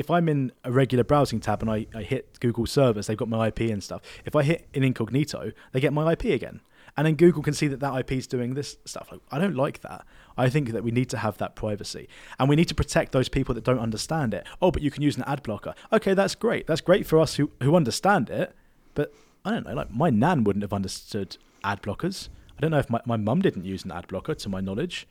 [0.00, 3.28] if I'm in a regular browsing tab and I, I hit Google servers, they've got
[3.28, 4.00] my IP and stuff.
[4.24, 6.62] If I hit in incognito, they get my IP again.
[6.96, 9.08] And then Google can see that that IP is doing this stuff.
[9.12, 10.06] Like, I don't like that.
[10.38, 12.08] I think that we need to have that privacy.
[12.38, 14.46] And we need to protect those people that don't understand it.
[14.62, 15.74] Oh, but you can use an ad blocker.
[15.92, 16.66] Okay, that's great.
[16.66, 18.56] That's great for us who, who understand it.
[18.94, 19.12] But
[19.44, 22.30] I don't know, like my nan wouldn't have understood ad blockers.
[22.56, 25.06] I don't know if my, my mum didn't use an ad blocker to my knowledge.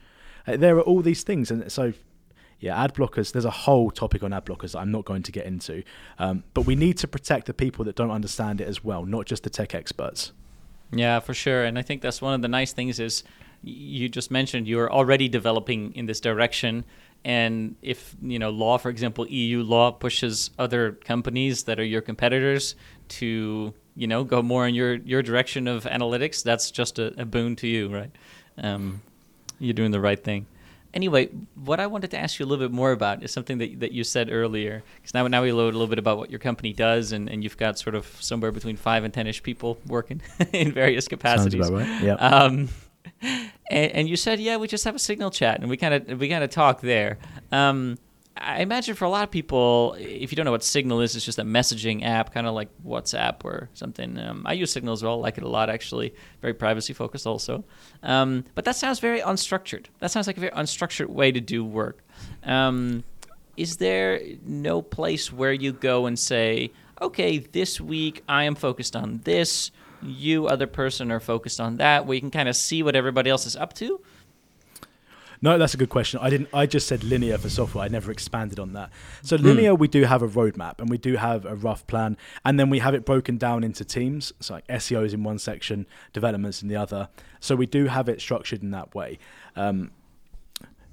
[0.48, 1.52] Uh, there are all these things.
[1.52, 1.94] And so
[2.60, 3.32] yeah, ad blockers.
[3.32, 5.84] There's a whole topic on ad blockers that I'm not going to get into,
[6.18, 9.26] um, but we need to protect the people that don't understand it as well, not
[9.26, 10.34] just the tech experts.
[10.92, 11.64] Yeah, for sure.
[11.64, 13.24] And I think that's one of the nice things is
[13.62, 16.86] you just mentioned you're already developing in this direction.
[17.24, 22.02] And if you know law, for example, EU law pushes other companies that are your
[22.02, 22.76] competitors
[23.10, 27.26] to you know go more in your your direction of analytics, that's just a, a
[27.26, 28.12] boon to you, right?
[28.58, 29.02] Um,
[29.60, 30.48] you're doing the right thing.
[30.94, 33.80] Anyway, what I wanted to ask you a little bit more about is something that,
[33.80, 34.84] that you said earlier.
[34.96, 37.44] Because now, now we know a little bit about what your company does, and, and
[37.44, 40.22] you've got sort of somewhere between five and ten ish people working
[40.54, 41.68] in various capacities.
[41.68, 42.04] Sounds about right.
[42.04, 42.14] Yeah.
[42.16, 42.70] Um,
[43.22, 46.20] and, and, you said, yeah, we just have a signal chat, and we kind of
[46.20, 47.18] we kind of talk there.
[47.52, 47.98] Um,
[48.42, 51.26] I imagine for a lot of people, if you don't know what Signal is, it's
[51.26, 54.18] just a messaging app, kind of like WhatsApp or something.
[54.18, 56.14] Um, I use Signal as well, like it a lot actually.
[56.42, 57.64] Very privacy focused also.
[58.02, 59.88] Um, but that sounds very unstructured.
[60.00, 62.04] That sounds like a very unstructured way to do work.
[62.44, 63.04] Um,
[63.58, 66.72] is there no place where you go and say,
[67.02, 69.72] okay, this week I am focused on this,
[70.02, 73.30] you, other person, are focused on that, where you can kind of see what everybody
[73.30, 74.00] else is up to?
[75.42, 76.20] No, that's a good question.
[76.22, 76.50] I didn't.
[76.54, 77.86] I just said linear for software.
[77.86, 78.90] I never expanded on that.
[79.22, 79.46] So hmm.
[79.46, 79.80] linear, mm.
[79.80, 82.80] we do have a roadmap and we do have a rough plan, and then we
[82.80, 84.34] have it broken down into teams.
[84.40, 87.10] So like SEO is in one section, developments in the other.
[87.40, 89.18] So we do have it structured in that way.
[89.56, 89.92] Um,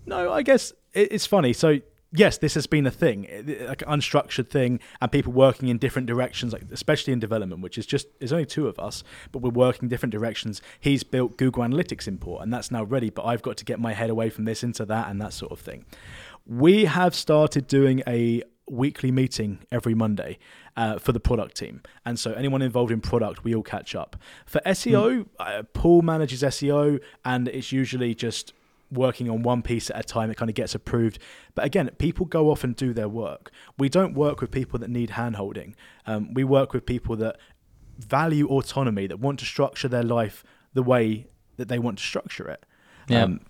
[0.06, 1.52] no, I guess it, it's funny.
[1.52, 1.80] So
[2.12, 3.23] yes, this has been a thing,
[3.66, 7.79] like an unstructured thing, and people working in different directions, like especially in development, which
[7.79, 10.62] is just there's only two of us, but we're working different directions.
[10.81, 13.92] He's built Google Analytics import, and that's now ready, but I've got to get my
[13.92, 15.85] head away from this into that and that sort of thing.
[16.47, 20.38] We have started doing a weekly meeting every Monday
[20.77, 21.83] uh, for the product team.
[22.05, 24.16] And so anyone involved in product, we all catch up.
[24.45, 25.27] For SEO, mm.
[25.38, 28.53] uh, Paul manages SEO, and it's usually just
[28.90, 30.31] working on one piece at a time.
[30.31, 31.18] It kind of gets approved.
[31.55, 33.51] But again, people go off and do their work.
[33.79, 35.75] We don't work with people that need handholding.
[36.07, 37.37] Um, we work with people that
[37.99, 40.44] value autonomy, that want to structure their life
[40.75, 42.64] the way that they want to structure it.
[43.09, 43.25] Yeah.
[43.25, 43.40] Um,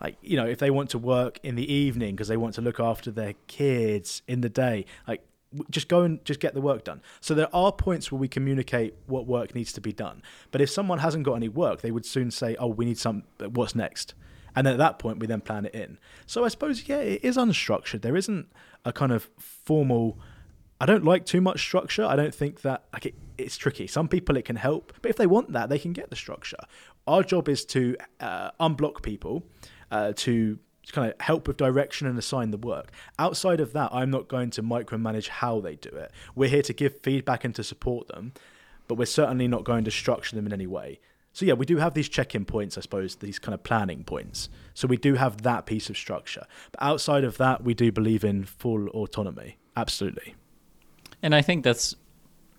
[0.00, 2.60] like you know, if they want to work in the evening because they want to
[2.60, 5.22] look after their kids in the day, like
[5.70, 7.00] just go and just get the work done.
[7.20, 10.22] So there are points where we communicate what work needs to be done.
[10.50, 13.24] But if someone hasn't got any work, they would soon say, "Oh, we need some.
[13.38, 14.14] What's next?"
[14.56, 15.98] And at that point we then plan it in.
[16.24, 18.02] So I suppose yeah, it is unstructured.
[18.02, 18.48] There isn't
[18.84, 20.18] a kind of formal.
[20.80, 22.04] I don't like too much structure.
[22.04, 23.86] I don't think that like it, it's tricky.
[23.86, 26.58] Some people it can help, but if they want that, they can get the structure.
[27.06, 29.44] Our job is to uh, unblock people,
[29.90, 30.58] uh, to
[30.92, 32.92] kind of help with direction and assign the work.
[33.18, 36.12] Outside of that, I'm not going to micromanage how they do it.
[36.34, 38.32] We're here to give feedback and to support them,
[38.88, 41.00] but we're certainly not going to structure them in any way.
[41.36, 44.48] So yeah, we do have these check-in points, I suppose, these kind of planning points.
[44.72, 46.46] So we do have that piece of structure.
[46.72, 49.58] But outside of that, we do believe in full autonomy.
[49.76, 50.34] Absolutely.
[51.22, 51.94] And I think that's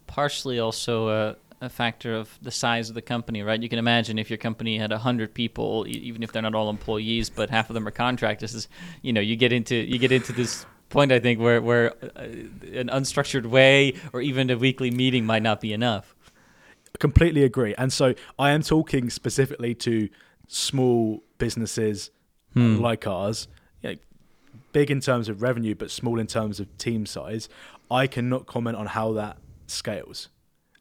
[0.06, 3.60] partially also a, a factor of the size of the company, right?
[3.60, 7.32] You can imagine if your company had 100 people, even if they're not all employees,
[7.32, 8.68] but half of them are contractors,
[9.02, 12.22] you know, you get into you get into this point I think where where uh,
[12.22, 16.16] an unstructured way or even a weekly meeting might not be enough
[17.00, 17.74] completely agree.
[17.78, 20.10] And so I am talking specifically to
[20.48, 22.12] small businesses
[22.54, 22.78] hmm.
[22.78, 23.48] like ours,
[23.82, 23.96] you know,
[24.72, 27.50] big in terms of revenue, but small in terms of team size.
[27.90, 30.30] I cannot comment on how that scales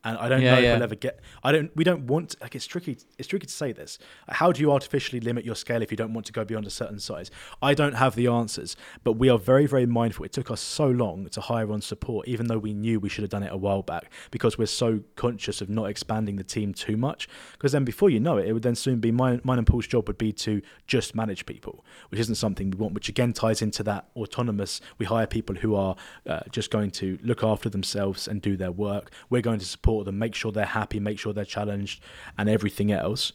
[0.07, 0.69] and I don't yeah, know yeah.
[0.69, 1.21] if we'll ever get.
[1.43, 1.75] I don't.
[1.75, 2.37] We don't want.
[2.41, 2.97] Like it's tricky.
[3.19, 3.99] It's tricky to say this.
[4.29, 6.71] How do you artificially limit your scale if you don't want to go beyond a
[6.71, 7.31] certain size?
[7.61, 10.25] I don't have the answers, but we are very, very mindful.
[10.25, 13.23] It took us so long to hire on support, even though we knew we should
[13.23, 16.73] have done it a while back, because we're so conscious of not expanding the team
[16.73, 17.29] too much.
[17.53, 19.41] Because then, before you know it, it would then soon be mine.
[19.43, 22.95] Mine and Paul's job would be to just manage people, which isn't something we want.
[22.95, 24.81] Which again ties into that autonomous.
[24.99, 25.97] We hire people who are
[26.29, 29.11] uh, just going to look after themselves and do their work.
[29.31, 32.03] We're going to support support them, make sure they're happy, make sure they're challenged,
[32.37, 33.33] and everything else.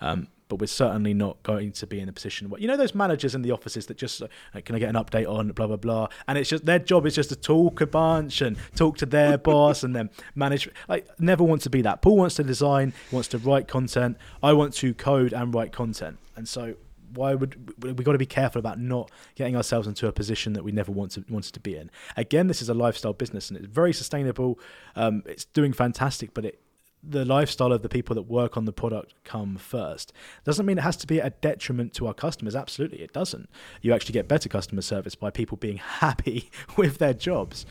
[0.00, 2.94] Um, but we're certainly not going to be in a position where you know those
[2.94, 4.22] managers in the offices that just
[4.54, 7.06] like, can I get an update on blah blah blah, and it's just their job
[7.06, 10.68] is just to talk a bunch and talk to their boss and then manage.
[10.86, 12.02] Like never want to be that.
[12.02, 14.18] Paul wants to design, wants to write content.
[14.42, 16.74] I want to code and write content, and so
[17.14, 20.64] why would we got to be careful about not getting ourselves into a position that
[20.64, 21.90] we never want to, wanted to be in?
[22.16, 24.58] Again, this is a lifestyle business and it's very sustainable.
[24.96, 26.60] Um, it's doing fantastic, but it
[27.06, 30.12] the lifestyle of the people that work on the product come first.
[30.44, 32.56] Doesn't mean it has to be a detriment to our customers.
[32.56, 33.48] Absolutely, it doesn't.
[33.82, 37.66] You actually get better customer service by people being happy with their jobs.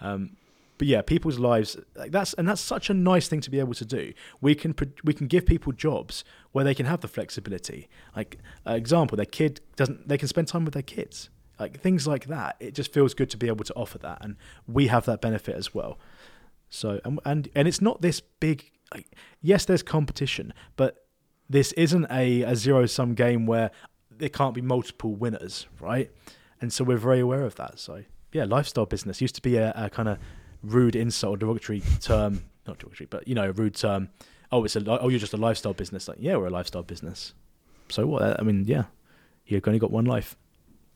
[0.00, 0.36] Um,
[0.78, 3.74] but yeah, people's lives like that's and that's such a nice thing to be able
[3.74, 4.12] to do.
[4.40, 7.88] We can we can give people jobs where they can have the flexibility.
[8.16, 11.30] Like uh, example, their kid doesn't they can spend time with their kids.
[11.58, 12.56] Like things like that.
[12.60, 14.36] It just feels good to be able to offer that, and
[14.66, 15.98] we have that benefit as well.
[16.70, 18.70] So and and, and it's not this big.
[18.94, 19.06] Like,
[19.42, 21.04] yes, there's competition, but
[21.50, 23.70] this isn't a, a zero sum game where
[24.10, 26.10] there can't be multiple winners, right?
[26.60, 27.78] And so we're very aware of that.
[27.78, 30.18] So yeah, lifestyle business used to be a, a kind of
[30.62, 34.08] rude insult or derogatory term, not derogatory, but you know, a rude term.
[34.50, 36.08] Oh, it's a oh, you're just a lifestyle business.
[36.08, 37.34] Like, yeah, we're a lifestyle business.
[37.88, 38.38] So what?
[38.40, 38.84] I mean, yeah,
[39.46, 40.36] you've only got one life.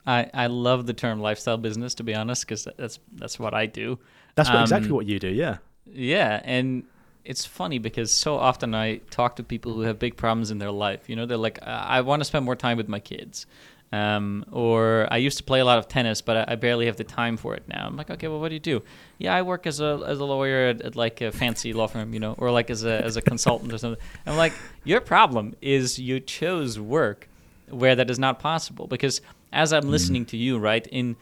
[0.06, 3.66] I, I love the term lifestyle business to be honest because that's that's what I
[3.66, 3.98] do.
[4.34, 5.28] That's what, um, exactly what you do.
[5.28, 5.58] Yeah.
[5.86, 6.84] Yeah, and
[7.24, 10.70] it's funny because so often I talk to people who have big problems in their
[10.70, 11.08] life.
[11.08, 13.46] You know, they're like, I want to spend more time with my kids,
[13.92, 16.96] Um, or I used to play a lot of tennis, but I, I barely have
[16.96, 17.86] the time for it now.
[17.86, 18.82] I'm like, okay, well, what do you do?
[19.18, 22.14] Yeah, I work as a as a lawyer at, at like a fancy law firm,
[22.14, 24.02] you know, or like as a as a consultant or something.
[24.24, 27.28] I'm like, your problem is you chose work
[27.68, 29.20] where that is not possible because
[29.52, 31.16] as I'm listening to you, right in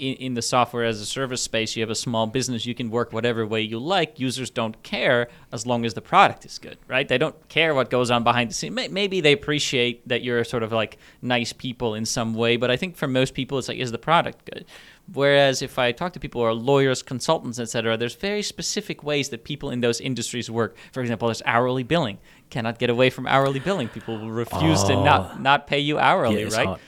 [0.00, 2.90] in, in the software as a service space, you have a small business, you can
[2.90, 4.18] work whatever way you like.
[4.18, 7.06] Users don't care as long as the product is good, right?
[7.06, 8.74] They don't care what goes on behind the scenes.
[8.90, 12.76] Maybe they appreciate that you're sort of like nice people in some way, but I
[12.76, 14.64] think for most people, it's like, is the product good?
[15.12, 19.30] Whereas if I talk to people who are lawyers, consultants, etc., there's very specific ways
[19.30, 20.76] that people in those industries work.
[20.92, 22.18] For example, there's hourly billing.
[22.48, 23.88] Cannot get away from hourly billing.
[23.88, 25.38] People will refuse oh, to not oh.
[25.40, 26.66] not pay you hourly, yeah, right?
[26.66, 26.80] Hard.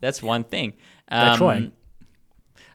[0.00, 0.74] That's one thing.
[1.08, 1.72] Um, They're trying.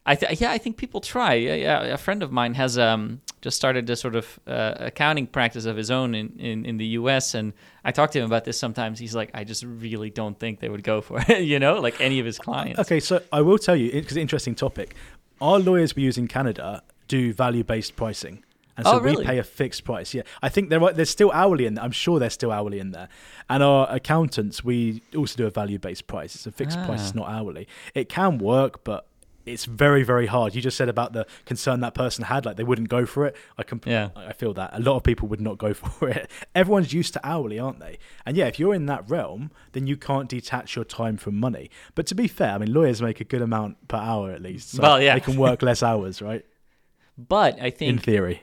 [0.05, 1.35] I th- yeah, I think people try.
[1.35, 5.27] Yeah, yeah, a friend of mine has um, just started a sort of uh, accounting
[5.27, 7.33] practice of his own in, in, in the U.S.
[7.35, 7.53] And
[7.85, 8.99] I talk to him about this sometimes.
[8.99, 11.43] He's like, I just really don't think they would go for it.
[11.43, 12.79] you know, like any of his clients.
[12.79, 14.95] Okay, so I will tell you because it's an interesting topic.
[15.39, 18.43] Our lawyers we use in Canada do value based pricing.
[18.75, 19.17] And so oh, really?
[19.17, 20.13] we pay a fixed price.
[20.13, 21.83] Yeah, I think they're there's still hourly in there.
[21.83, 23.07] I'm sure they're still hourly in there.
[23.49, 26.33] And our accountants, we also do a value based price.
[26.33, 26.85] It's a fixed ah.
[26.85, 27.01] price.
[27.01, 27.67] It's not hourly.
[27.93, 29.07] It can work, but
[29.45, 30.55] it's very very hard.
[30.55, 33.35] You just said about the concern that person had, like they wouldn't go for it.
[33.57, 34.09] I can, yeah.
[34.15, 36.29] I feel that a lot of people would not go for it.
[36.55, 37.97] Everyone's used to hourly, aren't they?
[38.25, 41.69] And yeah, if you're in that realm, then you can't detach your time from money.
[41.95, 44.71] But to be fair, I mean, lawyers make a good amount per hour at least,
[44.71, 45.15] so well, yeah.
[45.15, 46.45] they can work less hours, right?
[47.15, 48.41] But I think in theory,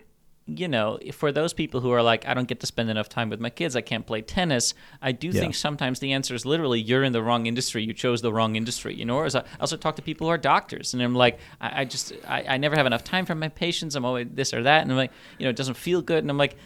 [0.57, 3.31] you know, for those people who are like, I don't get to spend enough time
[3.31, 5.41] with my kids, I can't play tennis, I do yeah.
[5.41, 8.57] think sometimes the answer is literally you're in the wrong industry, you chose the wrong
[8.57, 9.17] industry, you know.
[9.17, 12.13] Or I also talk to people who are doctors, and I'm like, I, I just,
[12.27, 14.91] I, I, never have enough time for my patients, I'm always this or that, and
[14.91, 16.57] I'm like, you know, it doesn't feel good, and I'm like,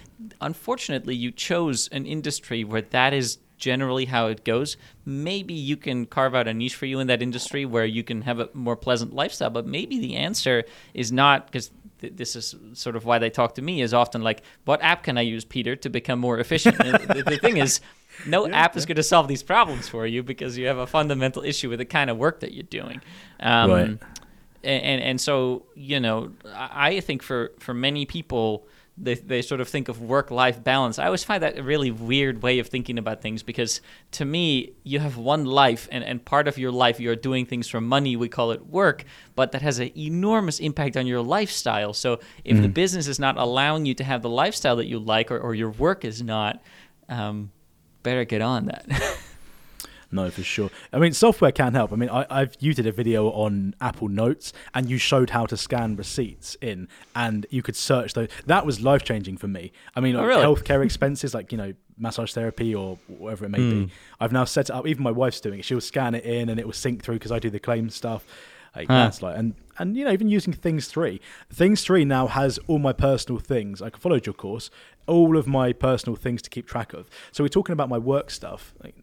[0.41, 4.77] unfortunately, you chose an industry where that is generally how it goes.
[5.05, 8.23] Maybe you can carve out a niche for you in that industry where you can
[8.23, 11.71] have a more pleasant lifestyle, but maybe the answer is not because
[12.09, 15.19] this is sort of why they talk to me is often like, what app can
[15.19, 16.77] I use, Peter, to become more efficient?
[16.79, 17.81] the, the, thing is,
[18.27, 18.79] no yeah, app yeah.
[18.79, 21.79] is going to solve these problems for you because you have a fundamental issue with
[21.79, 23.01] the kind of work that you're doing.
[23.41, 23.99] Um, right.
[24.63, 29.69] And, and so you know, I think for for many people, they, they sort of
[29.69, 30.99] think of work life balance.
[30.99, 33.81] I always find that a really weird way of thinking about things because
[34.13, 37.67] to me, you have one life, and, and part of your life you're doing things
[37.69, 41.93] for money, we call it work, but that has an enormous impact on your lifestyle.
[41.93, 42.63] So if mm-hmm.
[42.63, 45.55] the business is not allowing you to have the lifestyle that you like, or, or
[45.55, 46.63] your work is not,
[47.09, 47.51] um,
[48.05, 48.87] better get on that.
[50.15, 50.71] No, for sure.
[50.93, 51.93] I mean, software can help.
[51.93, 55.45] I mean, I, I've you did a video on Apple Notes, and you showed how
[55.47, 58.29] to scan receipts in, and you could search those.
[58.47, 59.73] That was life changing for me.
[59.97, 60.43] I mean, oh, really?
[60.43, 63.71] healthcare expenses, like you know, massage therapy or whatever it may mm.
[63.71, 63.83] be.
[63.87, 63.93] Hmm.
[64.21, 64.87] I've now set it up.
[64.87, 65.65] Even my wife's doing it.
[65.65, 68.25] She'll scan it in, and it will sync through because I do the claim stuff.
[68.77, 68.95] Like huh.
[68.95, 71.21] that's like, and and you know, even using Things Three.
[71.53, 73.83] Things Three now has all my personal things.
[73.83, 74.71] I followed your course,
[75.09, 77.09] all of my personal things to keep track of.
[77.33, 78.75] So we're talking about my work stuff.
[78.83, 78.95] Like,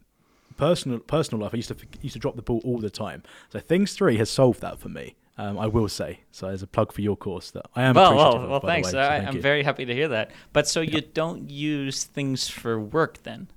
[0.62, 3.24] personal personal life, I used to used to drop the ball all the time.
[3.50, 5.16] So Things Three has solved that for me.
[5.38, 6.20] Um, I will say.
[6.32, 7.96] So as a plug for your course, that I am.
[7.96, 8.90] Well, well, well, thanks.
[8.90, 10.30] Way, so I, am very happy to hear that.
[10.54, 10.96] But so yeah.
[10.96, 13.48] you don't use things for work then?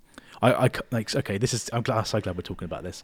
[0.40, 1.36] I, I like okay.
[1.36, 1.68] This is.
[1.74, 2.04] I'm glad.
[2.04, 3.02] So glad we're talking about this.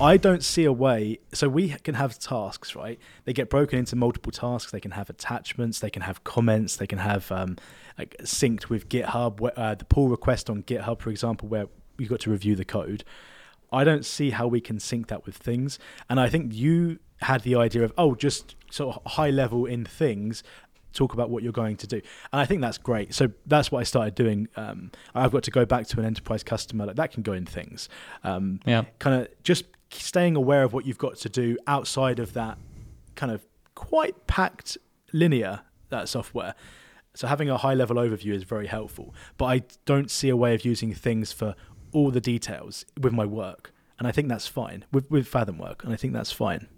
[0.00, 1.18] I don't see a way.
[1.34, 2.98] So we can have tasks, right?
[3.24, 4.72] They get broken into multiple tasks.
[4.72, 5.80] They can have attachments.
[5.80, 6.76] They can have comments.
[6.76, 7.56] They can have um,
[7.98, 9.50] like synced with GitHub.
[9.56, 11.66] Uh, the pull request on GitHub, for example, where
[11.98, 13.04] you've got to review the code.
[13.72, 15.78] I don't see how we can sync that with things.
[16.08, 19.84] And I think you had the idea of, oh, just sort of high level in
[19.84, 20.42] things,
[20.92, 21.96] talk about what you're going to do.
[22.32, 23.14] And I think that's great.
[23.14, 24.48] So that's what I started doing.
[24.56, 27.46] Um, I've got to go back to an enterprise customer, like that can go in
[27.46, 27.88] things.
[28.24, 28.84] Um, yeah.
[28.98, 32.58] Kind of just staying aware of what you've got to do outside of that
[33.14, 34.78] kind of quite packed
[35.12, 36.54] linear that software.
[37.14, 39.14] So having a high level overview is very helpful.
[39.38, 41.54] But I don't see a way of using things for
[41.96, 45.82] all the details with my work, and I think that's fine with with Fathom work,
[45.82, 46.68] and I think that's fine.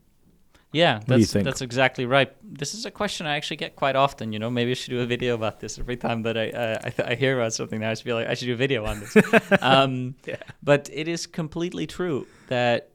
[0.70, 2.30] Yeah, that's that's exactly right.
[2.42, 4.32] This is a question I actually get quite often.
[4.32, 5.78] You know, maybe I should do a video about this.
[5.78, 8.28] Every time that I uh, I, th- I, hear about something, I just feel like
[8.28, 9.16] I should do a video on this.
[9.62, 10.36] um, yeah.
[10.62, 12.90] But it is completely true that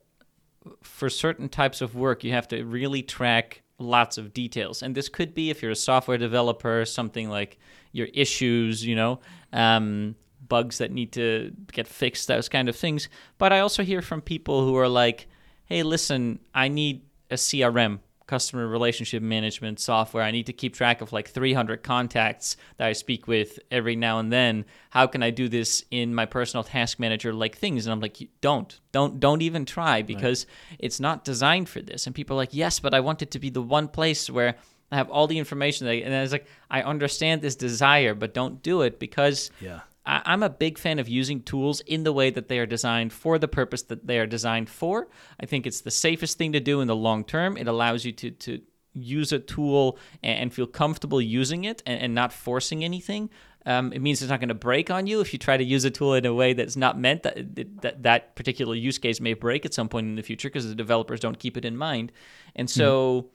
[0.82, 4.82] for certain types of work, you have to really track lots of details.
[4.82, 7.58] And this could be if you're a software developer, something like
[7.92, 8.86] your issues.
[8.86, 9.20] You know,
[9.52, 10.14] um,
[10.48, 13.08] bugs that need to get fixed, those kind of things.
[13.38, 15.26] But I also hear from people who are like,
[15.66, 20.22] hey, listen, I need a CRM customer relationship management software.
[20.22, 24.18] I need to keep track of like 300 contacts that I speak with every now
[24.18, 24.64] and then.
[24.90, 27.86] How can I do this in my personal task manager like things?
[27.86, 30.78] And I'm like, don't, don't, don't even try because right.
[30.80, 32.06] it's not designed for this.
[32.06, 34.56] And people are like, yes, but I want it to be the one place where
[34.90, 35.86] I have all the information.
[35.86, 39.80] And it's like, I understand this desire, but don't do it because yeah.
[40.06, 43.12] I, am a big fan of using tools in the way that they are designed
[43.12, 45.08] for the purpose that they are designed for.
[45.40, 47.56] I think it's the safest thing to do in the long term.
[47.56, 48.60] It allows you to to
[48.94, 53.28] use a tool and, feel comfortable using it and, and not forcing anything.
[53.66, 55.84] Um, it means it's not going to break on you if you try to use
[55.84, 59.34] a tool in a way that's not meant that that, that particular use case may
[59.34, 62.12] break at some point in the future because the developers don't keep it in mind.
[62.54, 63.30] And so.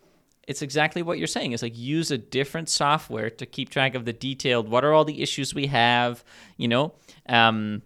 [0.49, 1.51] It's exactly what you're saying.
[1.51, 4.67] It's like use a different software to keep track of the detailed.
[4.67, 6.23] What are all the issues we have?
[6.57, 6.93] You know.
[7.27, 7.83] Um,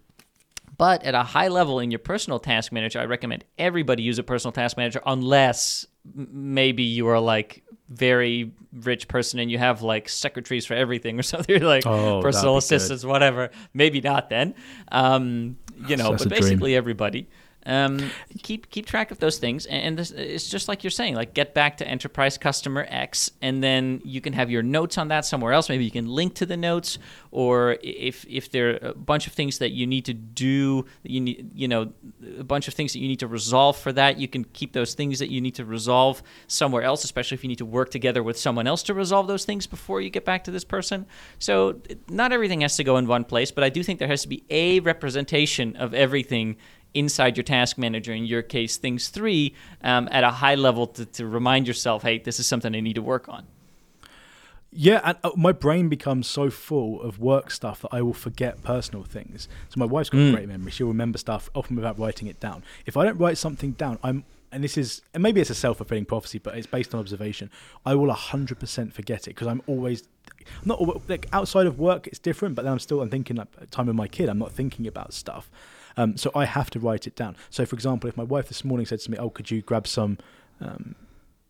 [0.78, 4.22] but at a high level in your personal task manager, I recommend everybody use a
[4.22, 10.08] personal task manager unless maybe you are like very rich person and you have like
[10.08, 13.10] secretaries for everything or something like oh, personal assistants, good.
[13.10, 13.50] whatever.
[13.74, 14.54] Maybe not then.
[14.90, 17.28] Um, you know, but basically everybody.
[17.66, 18.10] Um,
[18.42, 21.54] keep keep track of those things, and, this, it's just like you're saying, like get
[21.54, 25.52] back to enterprise customer X, and then you can have your notes on that somewhere
[25.52, 25.68] else.
[25.68, 26.98] Maybe you can link to the notes,
[27.30, 31.20] or if if there are a bunch of things that you need to do, you
[31.20, 31.92] need you know
[32.38, 34.94] a bunch of things that you need to resolve for that, you can keep those
[34.94, 38.22] things that you need to resolve somewhere else, especially if you need to work together
[38.22, 41.06] with someone else to resolve those things before you get back to this person.
[41.38, 44.22] So not everything has to go in one place, but I do think there has
[44.22, 46.56] to be a representation of everything
[46.94, 51.04] inside your task manager, in your case, things three, um, at a high level to,
[51.06, 53.46] to remind yourself, hey, this is something I need to work on.
[54.76, 58.62] Yeah, and uh, my brain becomes so full of work stuff that I will forget
[58.64, 59.48] personal things.
[59.68, 60.30] So my wife's got mm.
[60.30, 62.64] a great memory; she'll remember stuff often without writing it down.
[62.84, 65.76] If I don't write something down, I'm and this is and maybe it's a self
[65.76, 67.50] fulfilling prophecy, but it's based on observation.
[67.86, 70.02] I will hundred percent forget it because I'm always
[70.64, 72.08] not like outside of work.
[72.08, 74.28] It's different, but then I'm still I'm thinking like time with my kid.
[74.28, 75.50] I'm not thinking about stuff.
[75.96, 77.36] Um, so I have to write it down.
[77.50, 79.86] So, for example, if my wife this morning said to me, "Oh, could you grab
[79.86, 80.18] some
[80.60, 80.94] um,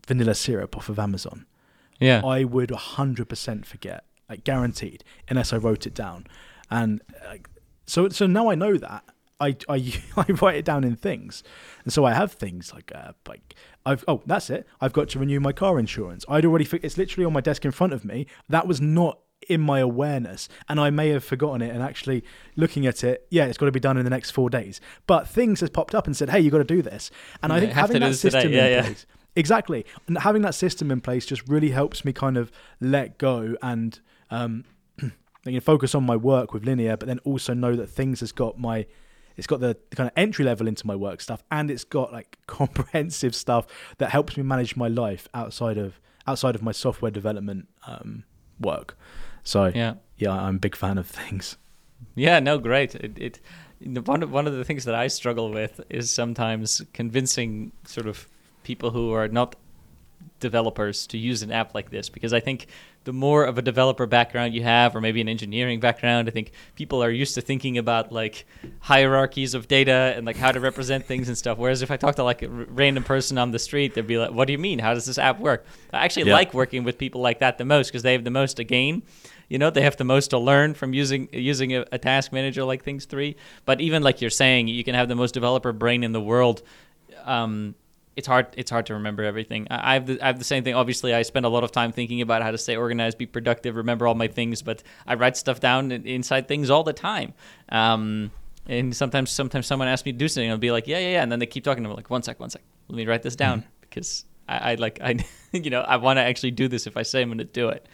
[0.07, 1.47] vanilla syrup off of Amazon?"
[2.01, 6.27] Yeah, I would 100% forget, like guaranteed, unless I wrote it down.
[6.71, 7.37] And uh,
[7.87, 9.05] so, so now I know that.
[9.41, 11.43] I, I, I write it down in things,
[11.85, 13.55] and so I have things like uh, like
[13.87, 16.25] I've oh that's it I've got to renew my car insurance.
[16.29, 18.27] I'd already it's literally on my desk in front of me.
[18.49, 22.25] That was not in my awareness and I may have forgotten it and actually
[22.57, 24.81] looking at it, yeah, it's got to be done in the next four days.
[25.07, 27.11] But things has popped up and said, hey, you got to do this.
[27.43, 28.83] And I think having that system yeah, in yeah.
[28.83, 29.07] place,
[29.37, 33.57] exactly, and having that system in place just really helps me kind of let go
[33.63, 34.65] and um,
[35.63, 38.87] focus on my work with linear, but then also know that things has got my
[39.37, 42.13] it's got the, the, kind of entry level into my work stuff and it's got
[42.13, 43.67] like comprehensive stuff
[43.99, 48.23] that helps me manage my life outside of outside of my software development um,
[48.61, 48.97] work
[49.45, 51.57] so yeah, yeah, I'm a big fan of things.
[52.17, 52.95] Yeah, no, great.
[52.95, 57.73] It, it one of, one of the things that I struggle with is sometimes convincing
[57.85, 58.27] sort of
[58.63, 59.57] people who are not
[60.41, 62.67] developers to use an app like this because I think
[63.05, 66.53] the more of a developer background you have or maybe an engineering background I think
[66.75, 68.47] people are used to thinking about like
[68.81, 71.59] hierarchies of data and like how to represent things and stuff.
[71.59, 74.33] Whereas if I talk to like a random person on the street they'd be like
[74.33, 74.79] what do you mean?
[74.79, 75.67] How does this app work?
[75.93, 76.35] I actually yeah.
[76.35, 79.03] like working with people like that the most because they have the most to gain.
[79.49, 82.65] You know they have the most to learn from using using a, a task manager
[82.65, 83.37] like things 3
[83.67, 86.63] but even like you're saying you can have the most developer brain in the world
[87.25, 87.75] um,
[88.17, 89.67] it's hard it's hard to remember everything.
[89.71, 90.75] I have the, I have the same thing.
[90.75, 93.77] Obviously, I spend a lot of time thinking about how to stay organized, be productive,
[93.77, 94.63] remember all my things.
[94.63, 97.35] But I write stuff down inside things all the time.
[97.69, 98.31] Um,
[98.67, 101.23] and sometimes sometimes someone asks me to do something, I'll be like, yeah, yeah, yeah,
[101.23, 101.85] and then they keep talking.
[101.85, 103.69] I'm like, one sec, one sec, let me write this down mm-hmm.
[103.81, 107.03] because I, I, like I you know I want to actually do this if I
[107.03, 107.87] say I'm going to do it.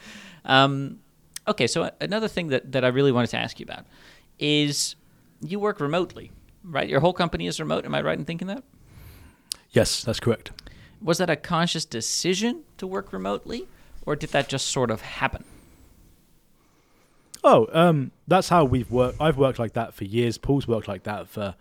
[0.45, 1.01] Um,
[1.49, 3.87] Okay, so another thing that, that I really wanted to ask you about
[4.39, 4.95] is
[5.41, 6.31] you work remotely,
[6.63, 6.89] right?
[6.89, 7.85] Your whole company is remote.
[7.85, 8.63] Am I right in thinking that?
[9.73, 10.51] Yes, that's correct.
[11.03, 13.69] Was that a conscious decision to work remotely,
[14.05, 15.45] or did that just sort of happen?
[17.43, 19.21] Oh, um, that's how we've worked.
[19.21, 20.37] I've worked like that for years.
[20.37, 21.55] Paul's worked like that for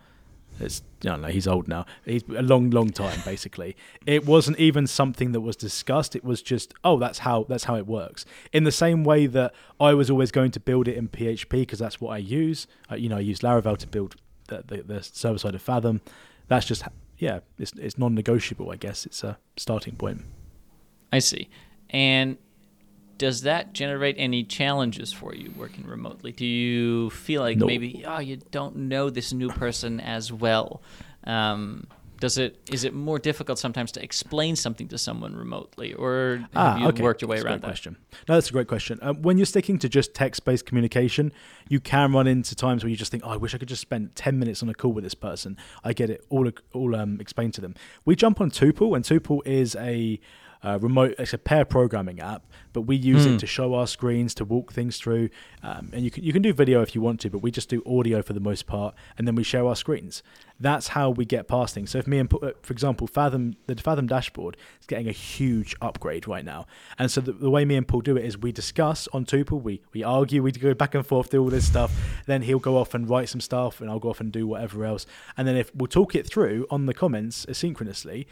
[0.59, 1.85] it's I don't know, he's old now.
[2.03, 3.77] He's a long, long time basically.
[4.05, 6.15] it wasn't even something that was discussed.
[6.15, 8.25] It was just, oh, that's how that's how it works.
[8.51, 11.79] In the same way that I was always going to build it in PHP because
[11.79, 12.67] that's what I use.
[12.91, 14.15] Uh, you know, I use Laravel to build
[14.47, 16.01] the, the, the server side of Fathom.
[16.47, 16.83] That's just
[17.19, 18.71] yeah, it's it's non-negotiable.
[18.71, 20.23] I guess it's a starting point.
[21.13, 21.49] I see.
[21.89, 22.37] And
[23.17, 26.31] does that generate any challenges for you working remotely?
[26.31, 30.81] Do you feel like maybe oh you don't know this new person as well?
[31.25, 31.87] Um,
[32.19, 36.49] does it is it more difficult sometimes to explain something to someone remotely, or have
[36.55, 37.01] Ah, you okay.
[37.03, 37.67] worked your way That's around that?
[37.67, 37.97] question.
[38.27, 38.99] No, that's a great question.
[39.01, 41.31] Um, when you're sticking to just text-based communication,
[41.69, 43.81] you can run into times where you just think, "Oh, I wish I could just
[43.81, 47.19] spend ten minutes on a call with this person." I get it all, all um,
[47.21, 47.75] explained to them.
[48.05, 50.19] We jump on Tuple, and Tuple is a
[50.63, 51.15] uh, remote.
[51.17, 52.43] It's a pair programming app,
[52.73, 53.33] but we use Hmm.
[53.35, 55.29] it to show our screens, to walk things through,
[55.63, 57.69] um, and you can you can do video if you want to, but we just
[57.69, 60.21] do audio for the most part, and then we share our screens.
[60.61, 61.89] That's how we get past things.
[61.91, 65.13] So if me and, Paul- uh, for example, Fathom, the Fathom dashboard is getting a
[65.13, 66.65] huge upgrade right now,
[66.97, 69.61] and so the, the way me and Paul do it is we discuss on Tuple,
[69.61, 71.91] we we argue, we go back and forth, do all this stuff.
[72.25, 74.83] Then he'll go off and write some stuff, and I'll go off and do whatever
[74.85, 75.05] else.
[75.37, 78.25] And then if we'll talk it through on the comments asynchronously,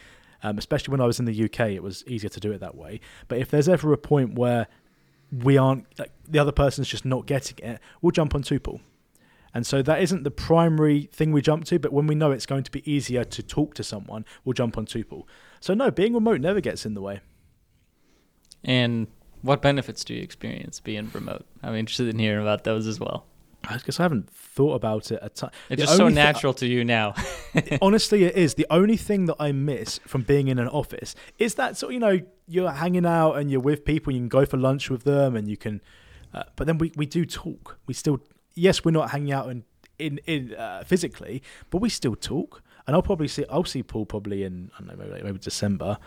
[0.44, 2.76] um, especially when I was in the UK, it was easier to do it that
[2.76, 3.00] way.
[3.28, 4.68] But if there's ever a point where
[5.32, 8.82] we aren't, like, the other person's just not getting it, we'll jump on Tuple.
[9.54, 12.46] And so that isn't the primary thing we jump to, but when we know it's
[12.46, 15.24] going to be easier to talk to someone, we'll jump on Tuple.
[15.60, 17.22] So no, being remote never gets in the way.
[18.64, 19.08] And
[19.42, 21.46] what benefits do you experience being remote?
[21.64, 23.26] I'm interested in hearing about those as well.
[23.70, 25.52] I guess I haven't thought about it a ton.
[25.70, 27.16] It's The just so natural to you now.
[27.82, 28.54] honestly it is.
[28.54, 31.94] The only thing that i miss from being in an office is that sort of
[31.94, 35.04] you know you're hanging out and you're with people you can go for lunch with
[35.04, 35.82] them and you can
[36.34, 37.78] uh, but then we, we do talk.
[37.88, 38.20] We still
[38.54, 39.64] yes we're not hanging out in
[40.00, 42.62] in, in uh, physically but we still talk.
[42.86, 45.98] And i'll probably see i'll see paul probably in i don't know maybe, maybe december.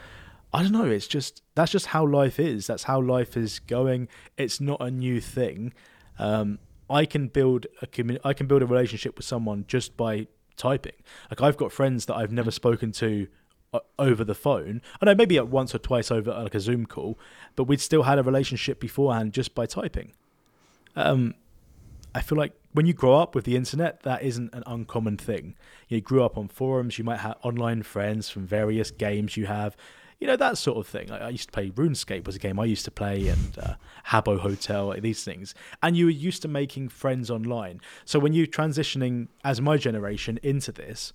[0.52, 0.86] I don't know.
[0.86, 2.66] It's just that's just how life is.
[2.66, 4.08] That's how life is going.
[4.36, 5.72] It's not a new thing.
[6.18, 6.58] Um,
[6.90, 10.26] I can build a commu- I can build a relationship with someone just by
[10.56, 10.96] typing.
[11.30, 13.28] Like I've got friends that I've never spoken to
[13.72, 14.82] uh, over the phone.
[15.00, 17.18] I know maybe once or twice over like a Zoom call,
[17.56, 20.12] but we'd still had a relationship beforehand just by typing.
[20.96, 21.34] Um,
[22.14, 25.54] I feel like when you grow up with the internet, that isn't an uncommon thing.
[25.88, 29.76] You grew up on forums, you might have online friends from various games you have,
[30.20, 31.10] you know that sort of thing.
[31.10, 33.74] I, I used to play RuneScape was a game I used to play, and uh,
[34.08, 35.54] Habbo Hotel, these things.
[35.82, 37.80] And you were used to making friends online.
[38.04, 41.12] So when you're transitioning, as my generation, into this,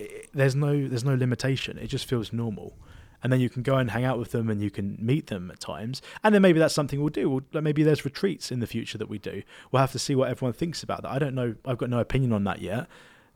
[0.00, 1.78] i there's no there's no limitation.
[1.78, 2.74] It just feels normal.
[3.22, 5.50] And then you can go and hang out with them, and you can meet them
[5.50, 6.00] at times.
[6.22, 7.28] And then maybe that's something we'll do.
[7.28, 9.42] We'll, maybe there's retreats in the future that we do.
[9.70, 11.10] We'll have to see what everyone thinks about that.
[11.10, 11.56] I don't know.
[11.64, 12.86] I've got no opinion on that yet.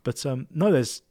[0.03, 1.03] But um, no, there's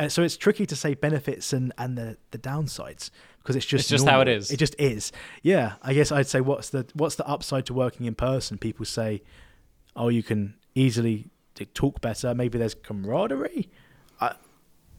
[0.00, 3.82] uh, so it's tricky to say benefits and and the the downsides because it's just
[3.82, 4.50] It's just how it is.
[4.50, 5.12] It just is.
[5.42, 8.58] Yeah, I guess I'd say what's the what's the upside to working in person?
[8.58, 9.22] People say,
[9.94, 11.30] oh, you can easily
[11.74, 12.34] talk better.
[12.34, 13.68] Maybe there's camaraderie.
[14.20, 14.34] I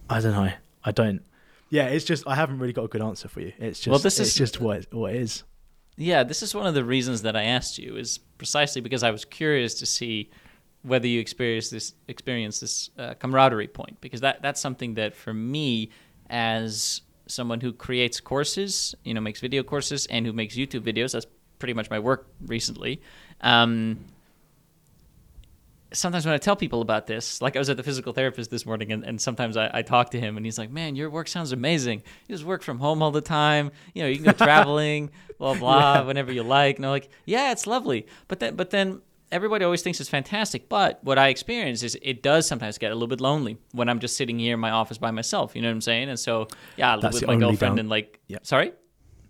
[0.10, 0.52] I don't know.
[0.84, 1.22] I don't.
[1.70, 3.54] Yeah, it's just I haven't really got a good answer for you.
[3.58, 5.44] It's just Well, this it's is- just what it, what it is.
[5.98, 9.12] Yeah, this is one of the reasons that I asked you is precisely because I
[9.12, 10.32] was curious to see
[10.84, 15.34] whether you experience this experience this uh, camaraderie point because that that's something that for
[15.34, 15.90] me
[16.30, 21.14] as someone who creates courses, you know, makes video courses and who makes YouTube videos,
[21.14, 21.28] that's
[21.60, 23.02] pretty much my work recently.
[23.42, 24.00] Um,
[25.94, 28.66] sometimes when I tell people about this, like I was at the physical therapist this
[28.66, 31.28] morning, and, and sometimes I, I talk to him, and he's like, "Man, your work
[31.28, 32.04] sounds amazing.
[32.28, 33.72] You just work from home all the time.
[33.94, 37.52] You know, you can go traveling, blah blah, whenever you like." And I'm like, "Yeah,
[37.52, 39.02] it's lovely." But then, but then
[39.32, 40.68] everybody always thinks it's fantastic.
[40.70, 44.00] But what I experience is it does sometimes get a little bit lonely when I'm
[44.00, 45.56] just sitting here in my office by myself.
[45.56, 46.10] You know what I'm saying?
[46.10, 48.46] And so, yeah, I live That's with my girlfriend, down- and like, Yep.
[48.46, 48.74] sorry.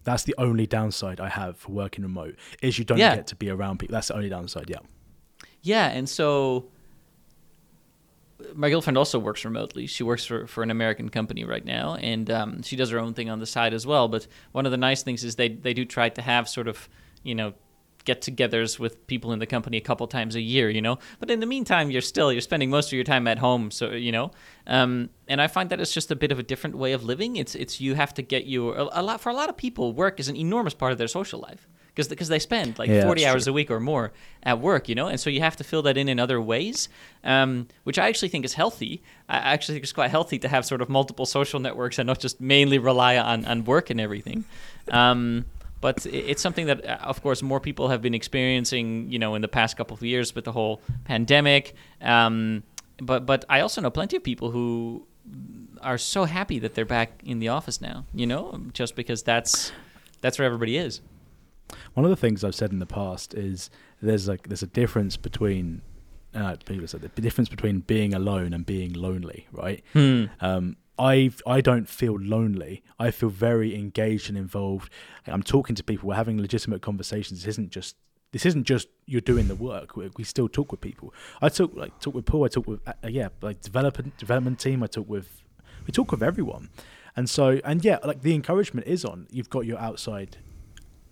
[0.04, 3.16] That's the only downside I have for working remote is you don't Yeah.
[3.16, 3.94] get to be around people.
[3.94, 4.66] That's the only downside.
[4.70, 4.78] Yeah.
[5.62, 6.66] Yeah, and so
[8.56, 9.86] my girlfriend also works remotely.
[9.86, 13.14] She works for, for an American company right now, and um, she does her own
[13.14, 14.08] thing on the side as well.
[14.08, 16.90] But one of the nice things is they they do try to have sort of
[17.24, 17.54] you know
[18.06, 20.98] get-togethers with people in the company a couple times a year, you know.
[21.20, 23.92] But in the meantime, you're still you're spending most of your time at home, so
[23.92, 24.32] you know.
[24.68, 27.36] Um, and I find that it's just a bit of a different way of living.
[27.36, 29.94] It's it's you have to get your a, a lot for a lot of people.
[29.94, 33.04] Work is an enormous part of their social life because because they spend like Yeah,
[33.04, 33.52] 40 hours true.
[33.52, 34.12] a week or more
[34.44, 36.90] at work, you know, and so you have to fill that in in other ways,
[37.24, 39.02] um, which I actually think is healthy.
[39.28, 42.20] I actually think it's quite healthy to have sort of multiple social networks and not
[42.20, 44.46] just mainly rely on, on work and everything.
[44.90, 45.46] Um,
[45.82, 49.42] but it's something that, uh, of course, more people have been experiencing, you know, in
[49.42, 51.74] the past couple of years with the whole pandemic.
[52.02, 52.64] Um,
[53.02, 55.08] but but I also know plenty of people who
[55.82, 59.72] are so happy that they're back in the office now, you know, just because that's
[60.22, 61.02] that's where everybody is.
[61.94, 63.70] One of the things I've said in the past is
[64.02, 65.82] there's like there's a difference between
[66.34, 69.84] uh, people said the difference between being alone and being lonely, right?
[70.40, 72.84] Um, I I don't feel lonely.
[73.00, 74.92] I feel very engaged and involved.
[75.26, 76.10] I'm talking to people.
[76.10, 77.44] We're having legitimate conversations.
[77.44, 77.96] This isn't just
[78.32, 79.96] this isn't just you're doing the work.
[79.96, 81.14] We, we still talk with people.
[81.42, 82.46] I talk like talk with Paul.
[82.46, 84.84] I talk with uh, yeah like development development team.
[84.84, 85.42] I talk with
[85.86, 86.70] we talk with everyone,
[87.16, 89.28] and so and yeah, like the encouragement is on.
[89.32, 90.38] You've got your outside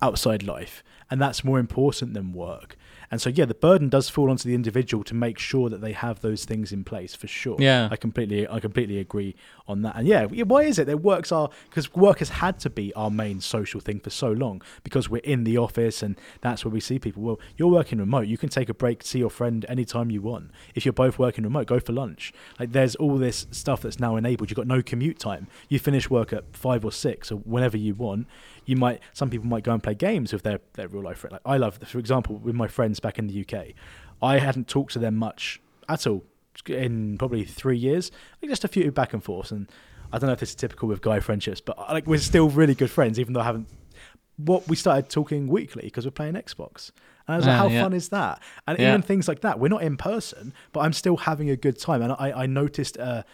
[0.01, 2.77] outside life, and that's more important than work.
[3.11, 5.93] And so, yeah, the burden does fall onto the individual to make sure that they
[5.93, 7.57] have those things in place for sure.
[7.59, 9.35] Yeah, I completely, I completely agree
[9.67, 9.95] on that.
[9.95, 13.09] And yeah, why is it that works are because work has had to be our
[13.09, 16.79] main social thing for so long because we're in the office and that's where we
[16.79, 17.23] see people.
[17.23, 18.27] Well, you're working remote.
[18.27, 20.51] You can take a break, see your friend anytime you want.
[20.75, 22.33] If you're both working remote, go for lunch.
[22.59, 24.49] Like there's all this stuff that's now enabled.
[24.49, 25.47] You've got no commute time.
[25.67, 28.27] You finish work at five or six or whenever you want
[28.69, 31.31] you might some people might go and play games with their their real life friend.
[31.33, 33.73] Like I love, for example, with my friends back in the UK,
[34.21, 35.59] I hadn't talked to them much
[35.89, 36.23] at all
[36.67, 38.11] in probably three years.
[38.41, 39.67] Like just a few back and forth, and
[40.13, 42.75] I don't know if this is typical with guy friendships, but like we're still really
[42.75, 43.67] good friends, even though I haven't.
[44.37, 46.91] What we started talking weekly because we're playing Xbox.
[47.27, 47.83] And I was like, uh, how yeah.
[47.83, 48.41] fun is that?
[48.67, 48.89] And yeah.
[48.89, 52.01] even things like that, we're not in person, but I'm still having a good time.
[52.01, 53.25] And I, I noticed a,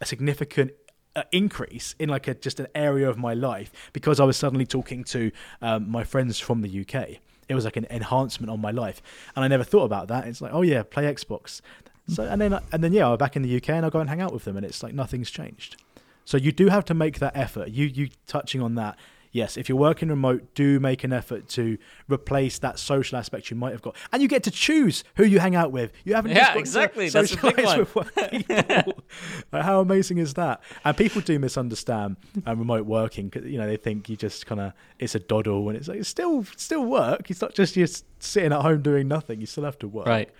[0.00, 0.72] a significant
[1.14, 4.66] uh, increase in like a just an area of my life because I was suddenly
[4.66, 7.18] talking to um, my friends from the UK.
[7.48, 9.02] It was like an enhancement on my life,
[9.36, 10.26] and I never thought about that.
[10.26, 11.60] It's like, oh yeah, play Xbox.
[12.08, 14.08] So and then and then yeah, I'm back in the UK and I go and
[14.08, 15.76] hang out with them, and it's like nothing's changed.
[16.24, 17.68] So you do have to make that effort.
[17.68, 18.96] You you touching on that
[19.32, 21.78] yes, if you're working remote, do make an effort to
[22.08, 25.40] replace that social aspect you might have got, and you get to choose who you
[25.40, 25.92] hang out with.
[26.04, 27.08] You haven't yeah, exactly.
[27.08, 27.66] That's the big
[28.86, 28.94] one.
[29.52, 30.62] like, how amazing is that?
[30.84, 32.16] And people do misunderstand
[32.46, 35.68] um, remote working because you know they think you just kind of it's a doddle,
[35.68, 37.30] and it's like it's still still work.
[37.30, 37.88] It's not just you're
[38.20, 39.40] sitting at home doing nothing.
[39.40, 40.06] You still have to work.
[40.06, 40.30] Right.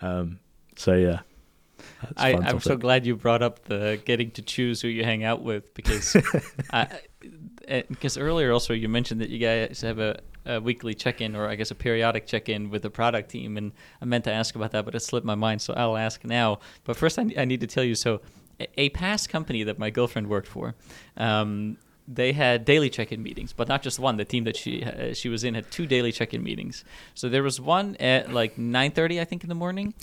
[0.00, 0.38] Um,
[0.76, 1.20] so yeah.
[2.16, 5.42] I, am so glad you brought up the getting to choose who you hang out
[5.42, 6.16] with because
[6.72, 6.88] I,
[7.66, 11.56] because earlier also you mentioned that you guys have a, a weekly check-in or I
[11.56, 14.84] guess a periodic check-in with the product team, and I meant to ask about that,
[14.84, 16.60] but it slipped my mind, so I'll ask now.
[16.84, 18.20] But first, I, I need to tell you so.
[18.78, 20.74] A past company that my girlfriend worked for,
[21.18, 21.76] um,
[22.08, 24.16] they had daily check-in meetings, but not just one.
[24.16, 26.84] The team that she uh, she was in had two daily check-in meetings.
[27.14, 29.94] So there was one at like 9:30, I think, in the morning,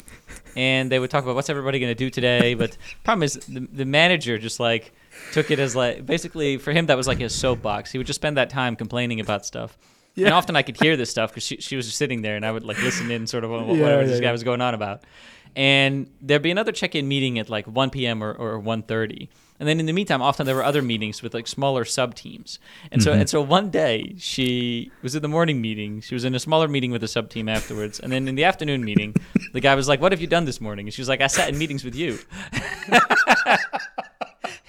[0.55, 2.53] and they would talk about what's everybody going to do today.
[2.53, 4.93] But problem is, the, the manager just like
[5.31, 7.91] took it as like basically for him that was like his soapbox.
[7.91, 9.77] He would just spend that time complaining about stuff.
[10.15, 10.27] Yeah.
[10.27, 12.45] And often I could hear this stuff because she, she was just sitting there and
[12.45, 14.61] I would like listen in sort of what, yeah, whatever yeah, this guy was going
[14.61, 15.03] on about.
[15.55, 18.23] And there'd be another check-in meeting at like 1 p.m.
[18.23, 19.27] or, or 1.30.
[19.59, 22.59] And then in the meantime, often there were other meetings with like smaller sub teams.
[22.91, 23.09] And mm-hmm.
[23.09, 26.01] so and so one day she was at the morning meeting.
[26.01, 27.99] She was in a smaller meeting with a sub team afterwards.
[27.99, 29.15] And then in the afternoon meeting,
[29.53, 31.27] the guy was like, "What have you done this morning?" And she was like, "I
[31.27, 32.19] sat in meetings with you."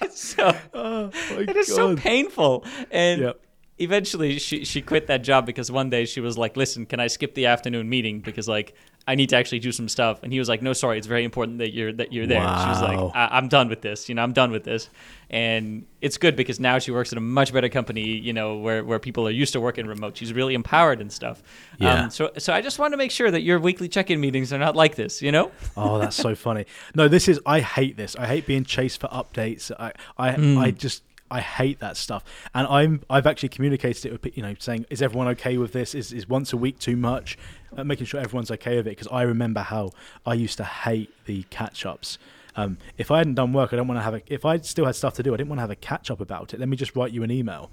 [0.01, 1.75] it's so oh it is God.
[1.75, 2.63] so painful.
[2.91, 3.41] And yep.
[3.79, 7.07] eventually she she quit that job because one day she was like, "Listen, can I
[7.07, 8.75] skip the afternoon meeting because like
[9.07, 10.23] I need to actually do some stuff.
[10.23, 12.39] And he was like, no, sorry, it's very important that you're that you're there.
[12.39, 12.63] Wow.
[12.63, 14.09] She was like, I- am done with this.
[14.09, 14.89] You know, I'm done with this.
[15.29, 18.01] And it's good because now she works at a much better company.
[18.01, 20.17] You know, where where people are used to working remote.
[20.17, 21.43] She's really empowered and stuff.
[21.77, 22.05] Yeah.
[22.05, 24.59] Um, so so I just want to make sure that your weekly check-in meetings are
[24.59, 25.21] not like this.
[25.21, 25.51] You know.
[25.77, 26.65] oh, that's so funny.
[26.95, 27.39] No, this is.
[27.45, 28.15] I hate this.
[28.15, 29.71] I hate being chased for updates.
[29.77, 30.57] I I mm.
[30.57, 32.23] I just I hate that stuff.
[32.53, 35.95] And I'm I've actually communicated it with you know saying is everyone okay with this?
[35.95, 37.37] Is is once a week too much?
[37.77, 39.91] Uh, making sure everyone's okay with it because I remember how
[40.25, 42.17] I used to hate the catch ups.
[42.55, 44.21] Um, if I hadn't done work, I don't want to have a.
[44.27, 46.21] If I still had stuff to do, I didn't want to have a catch up
[46.21, 46.59] about it.
[46.59, 47.69] Let me just write you an email.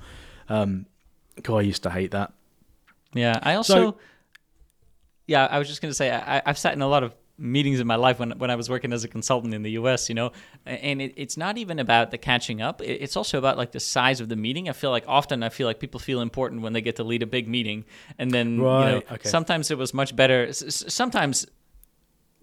[0.48, 0.86] Um,
[1.42, 2.32] God, I used to hate that.
[3.14, 3.74] Yeah, I also.
[3.74, 3.98] So,
[5.26, 7.86] yeah, I was just gonna say I, I've sat in a lot of meetings in
[7.86, 10.08] my life when when I was working as a consultant in the U.S.
[10.08, 10.32] You know,
[10.66, 12.80] and it, it's not even about the catching up.
[12.82, 14.68] It's also about like the size of the meeting.
[14.68, 17.22] I feel like often I feel like people feel important when they get to lead
[17.22, 17.84] a big meeting,
[18.18, 19.28] and then right, you know okay.
[19.28, 20.52] sometimes it was much better.
[20.52, 21.46] Sometimes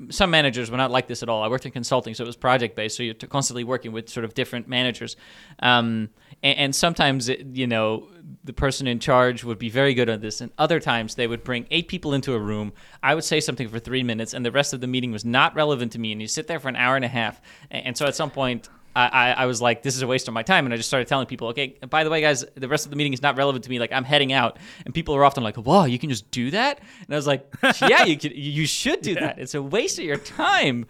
[0.09, 1.43] some managers were not like this at all.
[1.43, 2.95] I worked in consulting, so it was project based.
[2.95, 5.17] So you're constantly working with sort of different managers,
[5.59, 6.09] um,
[6.41, 8.07] and, and, sometimes it, you know
[8.43, 11.43] the person in charge would be very good at this, and other times they would
[11.43, 12.71] bring eight people into a room.
[13.03, 15.53] I would say something for three minutes, and the rest of the meeting was not
[15.55, 16.13] relevant to me.
[16.13, 18.31] And you sit there for an hour and a half, and, and so at some
[18.31, 18.69] point
[19.07, 20.65] I, I, was like, this is a waste of my time.
[20.65, 22.95] And I just started telling people, okay, by the way, guys, the rest of the
[22.95, 23.79] meeting is not relevant to me.
[23.79, 24.57] Like, I'm heading out.
[24.85, 26.79] And people are often like, wow, you can just do that?
[26.79, 27.47] And I was like,
[27.81, 29.19] yeah, you can, you should do yeah.
[29.21, 29.39] that.
[29.39, 30.85] It's a waste of your time.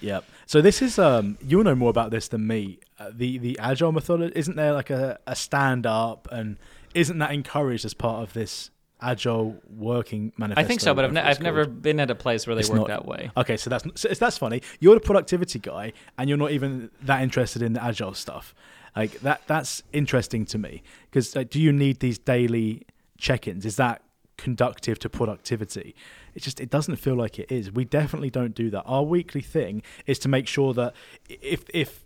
[0.00, 0.24] Yep.
[0.46, 2.78] So this is, um, you'll know more about this than me.
[2.98, 6.58] Uh, the, the agile method, isn't there like a, a stand up and
[6.94, 8.70] isn't that encouraged as part of this
[9.00, 10.64] agile working manifesto.
[10.64, 12.70] I think so, but I've, ne- I've never been at a place where they it's
[12.70, 13.30] work not, that way.
[13.36, 14.62] Okay, so that's so that's funny.
[14.80, 18.54] You're the productivity guy, and you're not even that interested in the agile stuff.
[18.96, 22.86] Like that, that's interesting to me because like, do you need these daily
[23.18, 23.66] check-ins?
[23.66, 24.02] Is that
[24.36, 25.94] conductive to productivity?
[26.34, 27.72] It just it doesn't feel like it is.
[27.72, 28.82] We definitely don't do that.
[28.82, 30.94] Our weekly thing is to make sure that
[31.28, 32.04] if if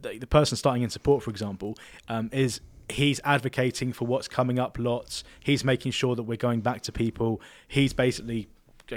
[0.00, 1.76] the, the person starting in support, for example,
[2.08, 2.60] um, is
[2.90, 5.24] he's advocating for what's coming up lots.
[5.40, 7.40] He's making sure that we're going back to people.
[7.66, 8.48] He's basically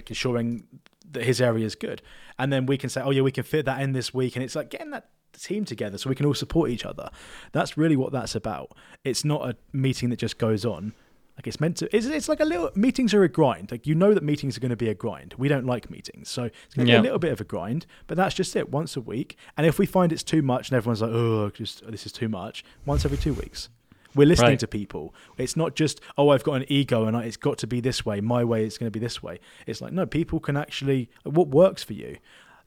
[0.07, 0.65] ensuring
[1.11, 2.01] that his area is good.
[2.39, 4.35] And then we can say, oh, yeah, we can fit that in this week.
[4.35, 7.09] And it's like getting that team together so we can all support each other.
[7.51, 8.71] That's really what that's about.
[9.03, 10.93] It's not a meeting that just goes on.
[11.37, 11.95] Like it's meant to.
[11.95, 12.69] It's, it's like a little.
[12.75, 13.71] Meetings are a grind.
[13.71, 15.33] Like you know that meetings are going to be a grind.
[15.37, 16.97] We don't like meetings, so it's going to Yeah.
[16.97, 17.85] be a little bit of a grind.
[18.07, 18.69] But that's just it.
[18.69, 21.89] Once a week, and if we find it's too much, and everyone's like, "Oh, just
[21.89, 23.69] this is too much," once every two weeks.
[24.15, 24.59] We're listening Right.
[24.59, 25.13] to people.
[25.37, 28.05] It's not just, oh, I've got an ego and I- it's got to be this
[28.05, 28.19] way.
[28.21, 29.39] My way is going to be this way.
[29.65, 32.17] It's like, no, people can actually, what works for you.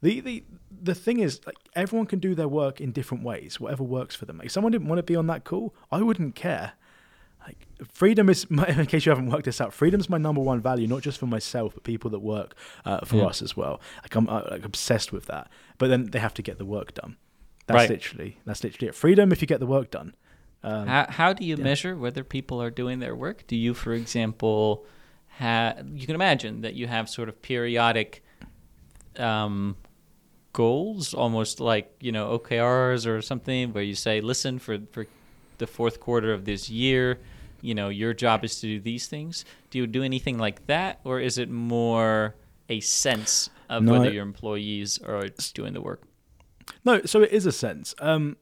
[0.02, 0.44] The, the,
[0.82, 4.24] the thing is, like, everyone can do their work in different ways, whatever works for
[4.26, 4.40] them.
[4.44, 6.72] If someone didn't want to be on that call, I wouldn't care.
[7.46, 10.40] Like freedom is, my, in case you haven't worked this out, freedom is my number
[10.40, 12.54] one value, not just for myself, but people that work
[12.86, 13.26] uh, for Yeah.
[13.26, 13.80] us as well.
[14.02, 15.50] Like I'm uh, like obsessed with that.
[15.78, 17.16] But then they have to get the work done.
[17.66, 17.90] That's Right.
[17.90, 18.94] literally that's literally it.
[18.94, 20.14] Freedom if you get the work done.
[20.64, 21.62] Um, How, how do you yeah.
[21.62, 23.46] measure whether people are doing their work?
[23.46, 24.86] Do you, for example,
[25.28, 28.24] have you can imagine that you have sort of periodic
[29.18, 29.76] um,
[30.52, 35.06] goals, almost like you know OKRs or something, where you say, "Listen, for for
[35.58, 37.18] the fourth quarter of this year,
[37.60, 41.00] you know, your job is to do these things." Do you do anything like that,
[41.04, 42.36] or is it more
[42.70, 46.02] a sense of No, whether your employees are doing the work?
[46.84, 47.94] No, so it is a sense.
[47.98, 48.36] Um,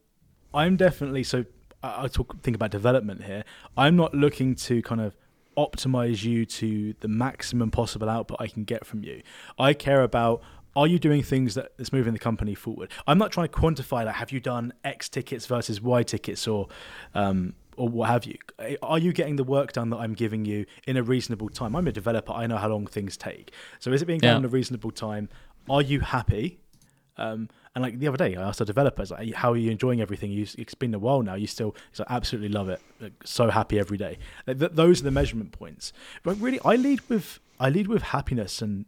[0.53, 1.45] I'm definitely so.
[1.83, 3.43] I, I talk think about development here.
[3.77, 5.15] I'm not looking to kind of
[5.57, 9.21] optimize you to the maximum possible output I can get from you.
[9.59, 10.41] I care about
[10.75, 12.89] are you doing things that that's moving the company forward.
[13.05, 16.67] I'm not trying to quantify like have you done X tickets versus Y tickets or
[17.13, 18.37] um, or what have you.
[18.81, 21.75] Are you getting the work done that I'm giving you in a reasonable time?
[21.75, 22.31] I'm a developer.
[22.31, 23.51] I know how long things take.
[23.79, 24.37] So is it being done Yeah.
[24.37, 25.29] in a reasonable time?
[25.69, 26.59] Are you happy?
[27.17, 30.01] Um, and like the other day, I asked our developers, like, "How are you enjoying
[30.01, 30.31] everything?
[30.31, 31.35] You, it's been a while now.
[31.35, 32.81] You still, he's like, absolutely love it.
[32.99, 34.17] Like, so happy every day.
[34.47, 35.93] Like, th- those are the measurement points.
[36.23, 38.85] But really, I lead with I lead with happiness and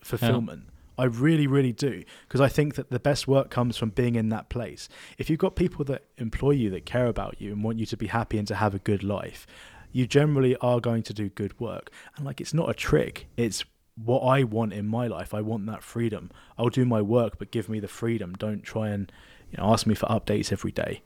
[0.00, 0.64] fulfillment.
[0.98, 4.30] I really, really do because I think that the best work comes from being in
[4.30, 4.88] that place.
[5.16, 7.96] If you've got people that employ you, that care about you, and want you to
[7.96, 9.46] be happy and to have a good life,
[9.92, 11.90] you generally are going to do good work.
[12.16, 13.28] And like, it's not a trick.
[13.36, 13.64] It's
[14.04, 15.34] what I want in my life.
[15.34, 16.30] I want that freedom.
[16.56, 18.34] I'll do my work, but give me the freedom.
[18.34, 19.10] Don't try and
[19.50, 21.02] you know ask me for updates every day.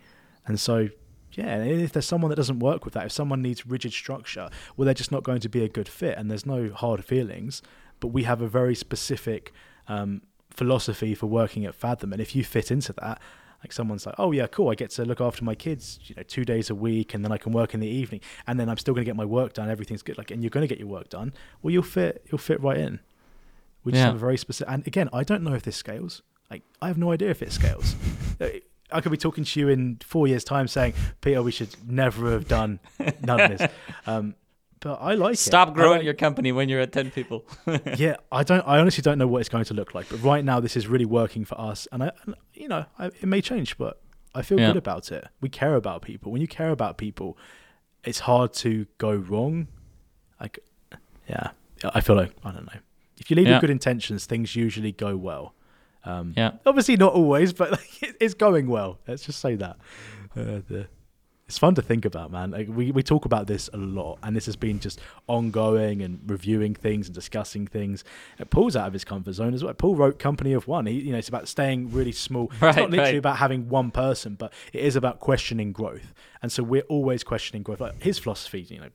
[0.46, 0.88] And so,
[1.32, 4.84] yeah, if there's someone that doesn't work with that, if someone needs rigid structure, well,
[4.84, 6.18] they're just not going to be a good fit.
[6.18, 7.62] And there's no hard feelings,
[8.00, 9.52] but we have a very specific
[9.88, 12.12] um, philosophy for working at Fathom.
[12.12, 13.20] And if you fit into that,
[13.62, 16.22] like someone's like, oh yeah, cool, I get to look after my kids, you know,
[16.24, 18.76] two days a week, and then I can work in the evening, and then I'm
[18.78, 19.70] still going to get my work done.
[19.70, 21.32] Everything's good, like, and you're going to get your work done.
[21.62, 23.00] Well, you'll fit, you'll fit right in.
[23.84, 24.06] We just Yeah.
[24.06, 24.72] have a very specific.
[24.72, 26.22] And again, I don't know if this scales.
[26.50, 27.94] Like, I have no idea if it scales.
[28.94, 30.92] I could be talking to you in four years' time, saying,
[31.22, 32.78] Peter, we should never have done
[33.22, 33.70] none of this.
[34.06, 34.34] Um,
[34.82, 35.38] but I like it.
[35.38, 37.46] Stop I growing your company when you're at ten people.
[37.96, 38.62] yeah, I don't.
[38.66, 40.08] I honestly don't know what it's going to look like.
[40.10, 43.06] But right now, this is really working for us, and I, and, you know, I,
[43.06, 44.00] it may change, but
[44.34, 44.68] I feel Yeah.
[44.68, 45.24] good about it.
[45.40, 46.30] We care about people.
[46.32, 47.38] When you care about people,
[48.04, 49.68] it's hard to go wrong.
[50.40, 50.58] Like,
[51.28, 51.50] yeah,
[51.94, 52.80] I feel like I don't know.
[53.18, 53.54] If you lead Yeah.
[53.54, 55.54] with good intentions, things usually go well.
[56.04, 56.52] Um, yeah.
[56.66, 58.98] Obviously, not always, but like, it's going well.
[59.06, 59.76] Let's just say that.
[60.36, 60.88] Uh, the,
[61.52, 62.50] it's fun to think about, man.
[62.50, 66.18] Like we, we talk about this a lot, and this has been just ongoing and
[66.26, 68.04] reviewing things and discussing things.
[68.40, 69.74] Uh, Paul's out of his comfort zone as well.
[69.74, 70.86] Paul wrote Company of One.
[70.86, 72.50] He, you know, it's about staying really small.
[72.58, 73.18] Right, it's not literally right.
[73.18, 76.14] about having one person, but it is about questioning growth.
[76.40, 77.82] And so we're always questioning growth.
[77.82, 78.88] Like his philosophy, you know,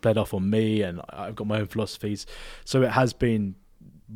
[0.00, 2.24] bled off on me, and I've got my own philosophies.
[2.64, 3.54] So it has been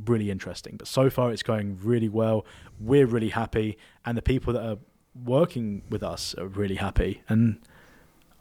[0.06, 0.78] really interesting.
[0.78, 2.46] But so far, it's going really well.
[2.80, 4.78] We're really happy, and the people that are
[5.24, 7.22] working with us are really happy.
[7.28, 7.60] And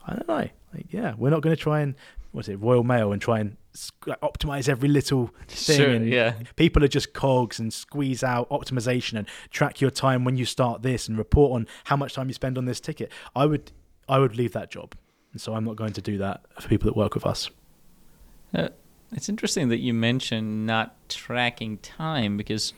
[0.05, 1.95] I don't know, like, yeah, we're not going to try and
[2.35, 3.55] what's it, Royal Mail, and try and
[4.05, 5.77] like, optimize every little thing.
[5.77, 6.33] Sure, and yeah.
[6.57, 10.81] people are just cogs and squeeze out optimization and track your time when you start
[10.81, 13.11] this and report on how much time you spend on this ticket.
[13.35, 13.71] I would,
[14.09, 14.95] I would leave that job,
[15.31, 17.49] and so I'm not going to do that for people that work with us.
[18.53, 18.69] Uh,
[19.13, 22.73] it's interesting that you mention not tracking time because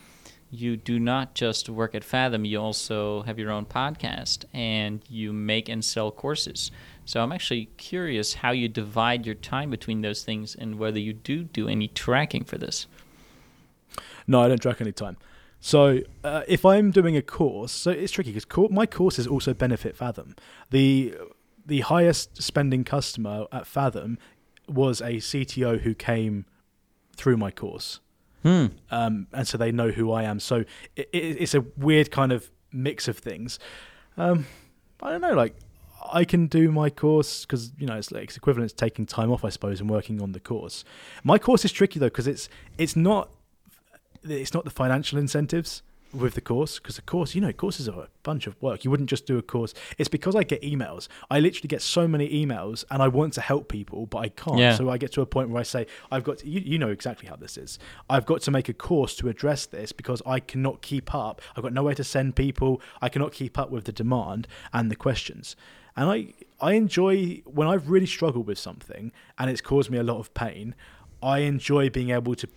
[0.50, 5.34] you do not just work at Fathom, you also have your own podcast and you
[5.34, 6.72] make and sell courses.
[7.06, 11.14] So I'm actually curious how you divide your time between those things and whether you
[11.14, 12.88] do do any tracking for this.
[14.26, 15.18] No, I don't track any time.
[15.60, 19.54] So uh, if I'm doing a course, so it's tricky because co- my courses also
[19.54, 20.36] benefit Fathom.
[20.70, 21.16] The
[21.66, 24.18] the highest spending customer at Fathom
[24.70, 26.46] was a CTO who came
[27.16, 28.00] through my course,
[28.44, 28.68] Hmm.
[28.92, 30.40] um, and so they know who I am.
[30.40, 30.64] So
[30.96, 33.60] it, it, it's a weird kind of mix of things.
[34.16, 34.46] Um,
[35.02, 35.56] I don't know, like
[36.12, 39.32] I can do my course because you know it's like it's equivalent to taking time
[39.32, 40.84] off, I suppose, and working on the course.
[41.24, 43.30] My course is tricky though because it's it's not
[44.24, 45.82] it's not the financial incentives
[46.14, 48.84] with the course because the course you know courses are a bunch of work.
[48.84, 49.74] You wouldn't just do a course.
[49.98, 51.08] It's because i get emails.
[51.30, 54.60] I literally get so many emails and i want to help people but i can't.
[54.60, 54.76] Yeah.
[54.76, 56.90] so i get to a point where i say i've got to, you, you know
[56.90, 57.80] exactly how this is.
[58.10, 61.42] I've got to make a course to address this because i cannot keep up.
[61.56, 62.82] I've got nowhere to send people.
[63.02, 65.56] I cannot keep up with the demand and the questions.
[65.96, 70.04] And i i enjoy when i've really struggled with something and it's caused me a
[70.04, 70.76] lot of pain
[71.22, 72.48] i enjoy being able to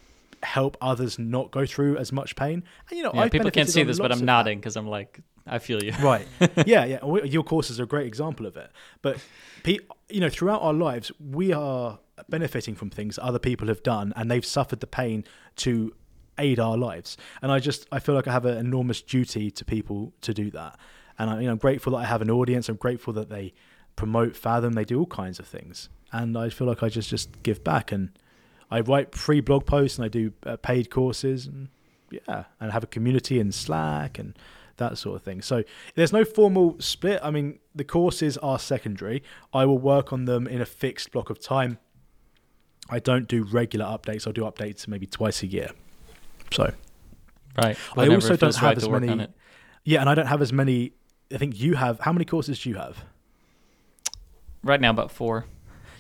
[0.43, 2.65] help others not go through as much pain.
[2.89, 5.59] And you know, yeah, people can't see this, but I'm nodding because I'm like, I
[5.59, 5.93] feel you.
[6.03, 6.27] right?
[6.67, 7.05] Yeah, yeah.
[7.25, 8.71] Your courses are a great example of it.
[9.03, 9.19] But
[9.65, 14.31] you know, throughout our lives, we are benefiting from things other people have done, and
[14.31, 15.25] they've suffered the pain
[15.57, 15.95] to
[16.39, 17.17] aid our lives.
[17.43, 20.51] And I just, I feel like I have an enormous duty to people to do
[20.53, 20.79] that.
[21.19, 22.69] And I, you know, I'm grateful that I have an audience.
[22.69, 23.53] I'm grateful that they
[23.97, 24.73] promote Fathom.
[24.73, 27.93] They do all kinds of things, and I feel like I just just give back
[27.93, 28.11] and
[28.71, 31.69] I write free blog posts and I do uh, paid courses and
[32.11, 34.37] yeah, and have a community in Slack and
[34.77, 35.43] that sort of thing.
[35.43, 35.63] So
[35.95, 37.21] there's no formal split.
[37.23, 39.23] I mean, the courses are secondary.
[39.53, 41.79] I will work on them in a fixed block of time.
[42.89, 44.27] I don't do regular updates.
[44.27, 45.71] I'll do updates maybe twice a year.
[46.51, 46.73] So,
[47.57, 47.77] right.
[47.95, 49.29] Whenever I also don't have right as many.
[49.85, 50.93] Yeah, and I don't have as many.
[51.33, 52.01] I think you have.
[52.01, 53.05] How many courses do you have?
[54.65, 55.47] Right now, about four.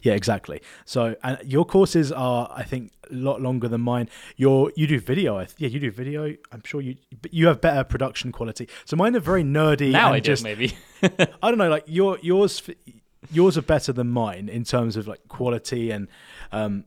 [0.03, 0.63] Yeah, exactly.
[0.85, 4.09] So, and your courses are, I think, a lot longer than mine.
[4.37, 6.35] Your you do video, yeah, you do video.
[6.53, 8.69] I'm sure you, but you have better production quality.
[8.85, 9.91] So mine are very nerdy.
[9.93, 10.77] Now I just, do, maybe.
[11.03, 12.63] I don't know, like your yours,
[13.31, 16.09] yours are better than mine in terms of like quality and
[16.53, 16.85] um,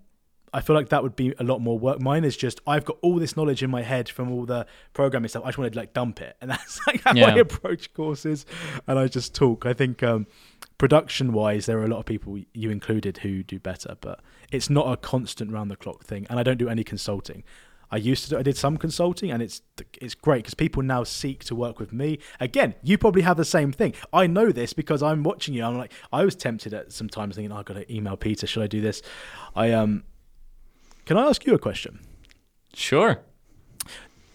[0.53, 1.99] I feel like that would be a lot more work.
[1.99, 5.29] Mine is just I've got all this knowledge in my head from all the programming
[5.29, 5.43] stuff.
[5.43, 7.33] I just want to like dump it, and that's like how yeah.
[7.33, 8.45] I approach courses,
[8.87, 9.65] and I just talk.
[9.65, 10.27] I think um,
[10.83, 14.19] production wise, there are a lot of people you included who do better, but
[14.51, 16.27] it's not a constant round the clock thing.
[16.29, 17.45] And I don't do any consulting.
[17.89, 19.61] I used to do, I did some consulting and it's
[20.01, 22.19] it's great because people now seek to work with me.
[22.41, 23.93] Again, you probably have the same thing.
[24.11, 25.63] I know this because I'm watching you.
[25.63, 28.45] I'm like I was tempted at some times thinking oh, I've got to email Peter,
[28.45, 29.01] should I do this?
[29.55, 30.03] I um
[31.05, 32.01] can I ask you a question?
[32.73, 33.21] Sure.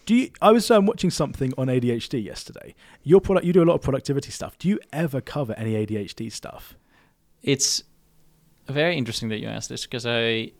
[0.09, 2.75] Do you, I was um, watching something on ADHD yesterday.
[3.03, 4.57] Your product, you do a lot of productivity stuff.
[4.57, 6.79] Do you ever cover any ADHD stuff?
[7.43, 7.83] It's
[8.67, 10.53] very interesting that you asked this because I,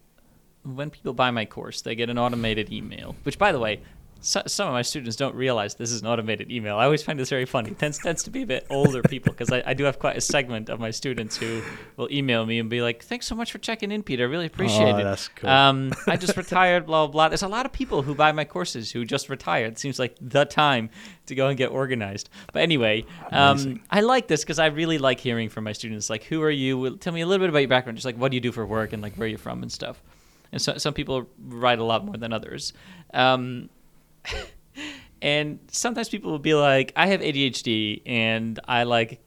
[0.65, 3.17] when people buy my course, they get an automated email.
[3.23, 3.81] Which, by the way,
[4.21, 6.77] so, some of my students don't realize this is an automated email.
[6.77, 7.71] I always find this very funny.
[7.71, 10.17] It tends, tends to be a bit older people because I, I, do have quite
[10.17, 11.63] a segment of my students who
[11.97, 14.25] will email me and be like, "Thanks so much for checking in, Peter.
[14.25, 15.49] I really appreciate oh, it." That's cool.
[15.49, 16.87] Um, I just retired.
[16.87, 17.29] Blah, blah blah.
[17.29, 19.73] There's a lot of people who buy my courses who just retired.
[19.73, 20.91] It seems like the time
[21.27, 22.29] to go and get organized.
[22.53, 26.11] But anyway, um, I like this because I really like hearing from my students.
[26.11, 26.97] Like, who are you?
[26.97, 27.99] Tell me a little bit about your background.
[27.99, 29.71] Just like, what do you do for work and like where are you're from and
[29.71, 30.03] stuff.
[30.51, 32.73] And so, some people write a lot more than others.
[33.13, 33.69] Um,
[35.23, 39.21] and sometimes people will be like, I have ADHD and I like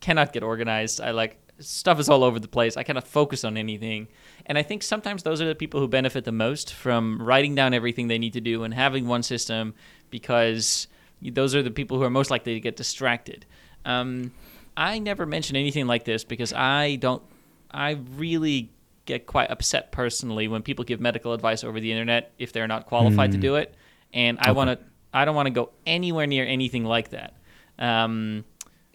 [0.00, 1.00] cannot get organized.
[1.00, 2.76] I like stuff is all over the place.
[2.76, 4.08] I cannot focus on anything.
[4.46, 7.74] And I think sometimes those are the people who benefit the most from writing down
[7.74, 9.74] everything they need to do and having one system
[10.10, 10.86] because
[11.20, 13.44] those are the people who are most likely to get distracted.
[13.84, 14.32] Um,
[14.76, 17.22] I never mention anything like this because I don't,
[17.70, 18.70] I really
[19.04, 22.86] get quite upset personally when people give medical advice over the internet if they're not
[22.86, 23.32] qualified mm.
[23.32, 23.42] to hmm.
[23.42, 23.74] do it.
[24.12, 24.78] And I want to
[25.12, 27.34] I don't want to go anywhere near anything like that.
[27.78, 28.44] Um,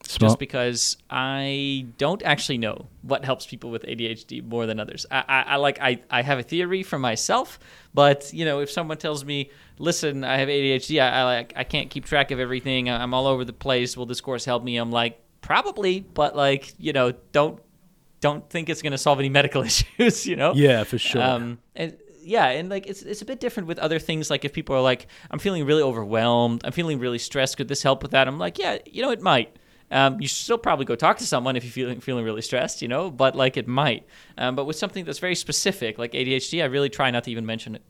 [0.08, 5.06] just because I don't actually know what helps people with ADHD more than others.
[5.10, 7.58] I, I, I, like I, I have a theory for myself,
[7.94, 9.50] but you know if someone tells me,
[9.80, 13.28] listen, I have ADHD, I, I like I can't keep track of everything, I'm all
[13.28, 13.96] over the place.
[13.96, 14.78] Will this course help me?
[14.78, 17.60] I'm like probably, but like you know don't
[18.20, 20.26] don't think it's going to solve any medical issues.
[20.26, 20.54] You know?
[20.54, 21.22] Yeah, for sure.
[21.22, 24.30] Um, and yeah, and like it's it's a bit different with other things.
[24.30, 27.58] Like if people are like, I'm feeling really overwhelmed, I'm feeling really stressed.
[27.58, 28.28] Could this help with that?
[28.28, 29.56] I'm like, yeah, you know, it might.
[29.92, 32.82] Um, you should still probably go talk to someone if you're feeling feeling really stressed,
[32.82, 33.12] you know.
[33.12, 34.06] But like it might.
[34.38, 37.46] Um, but with something that's very specific, like ADHD, I really try not to even
[37.46, 37.84] mention it.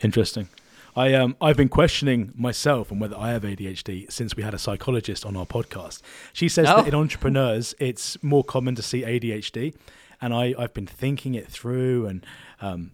[0.00, 0.48] Interesting.
[0.96, 4.58] I um I've been questioning myself on whether I have ADHD since we had a
[4.58, 6.02] psychologist on our podcast.
[6.32, 6.78] She says oh.
[6.78, 9.74] that in entrepreneurs it's more common to see ADHD,
[10.20, 12.26] and I I've been thinking it through and
[12.60, 12.92] um,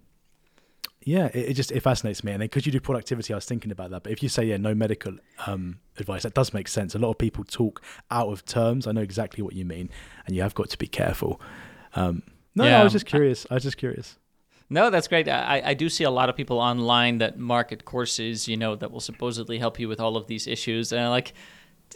[1.03, 2.33] yeah, it, it, just it fascinates me.
[2.33, 4.03] And then because you do productivity, I was thinking about that.
[4.03, 5.15] But if you say yeah, no medical
[5.47, 6.95] um, advice, that does make sense.
[6.95, 8.87] A lot of people talk out of terms.
[8.87, 9.91] I know exactly what you mean,
[10.27, 11.41] and you have got to be careful.
[11.95, 12.23] Um,
[12.55, 12.71] no, yeah.
[12.71, 13.47] no, I was just curious.
[13.51, 14.19] I was just curious.
[14.71, 15.29] No, that's great.
[15.29, 18.91] I, I do see a lot of people online that market courses, you know, that
[18.91, 20.91] will supposedly help you with all of these issues.
[20.91, 21.35] And i like,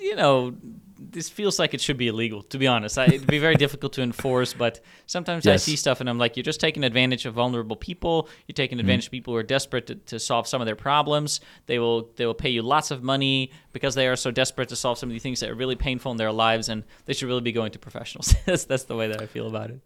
[0.00, 0.54] you know,
[0.98, 2.42] this feels like it should be illegal.
[2.42, 4.52] To be honest, I, it'd be very difficult to enforce.
[4.52, 8.28] But sometimes I see stuff and I'm like, you're just taking advantage of vulnerable people.
[8.46, 8.80] You're taking mm-hmm.
[8.80, 11.40] advantage of people who are desperate to, to solve some of their problems.
[11.66, 14.76] They will they will pay you lots of money because they are so desperate to
[14.76, 17.28] solve some of the things that are really painful in their lives, and they should
[17.28, 18.34] really be going to professionals.
[18.46, 19.80] that's that's the way that I feel about it.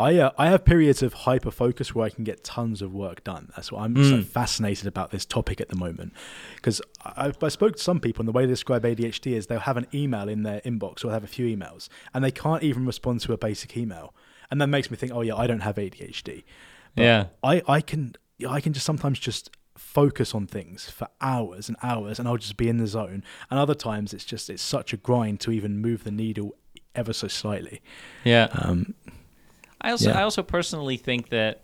[0.00, 3.22] I uh, I have periods of hyper focus where I can get tons of work
[3.24, 3.50] done.
[3.54, 4.08] That's why I'm Mm.
[4.10, 6.12] so fascinated about this topic at the moment.
[6.56, 9.60] Because I, I spoke to some people, and the way they describe ADHD is they'll
[9.60, 12.62] have an email in their inbox or they'll have a few emails, and they can't
[12.62, 14.14] even respond to a basic email,
[14.50, 16.44] and that makes me think, oh yeah, I don't have ADHD.
[16.96, 17.24] But Yeah.
[17.42, 18.14] I I can
[18.48, 22.56] I can just sometimes just focus on things for hours and hours, and I'll just
[22.56, 23.22] be in the zone.
[23.50, 26.54] And other times it's just it's such a grind to even move the needle
[26.94, 27.80] ever so slightly.
[28.24, 28.48] Yeah.
[28.52, 28.94] Um,
[29.80, 30.18] I also Yeah.
[30.20, 31.60] I also personally think that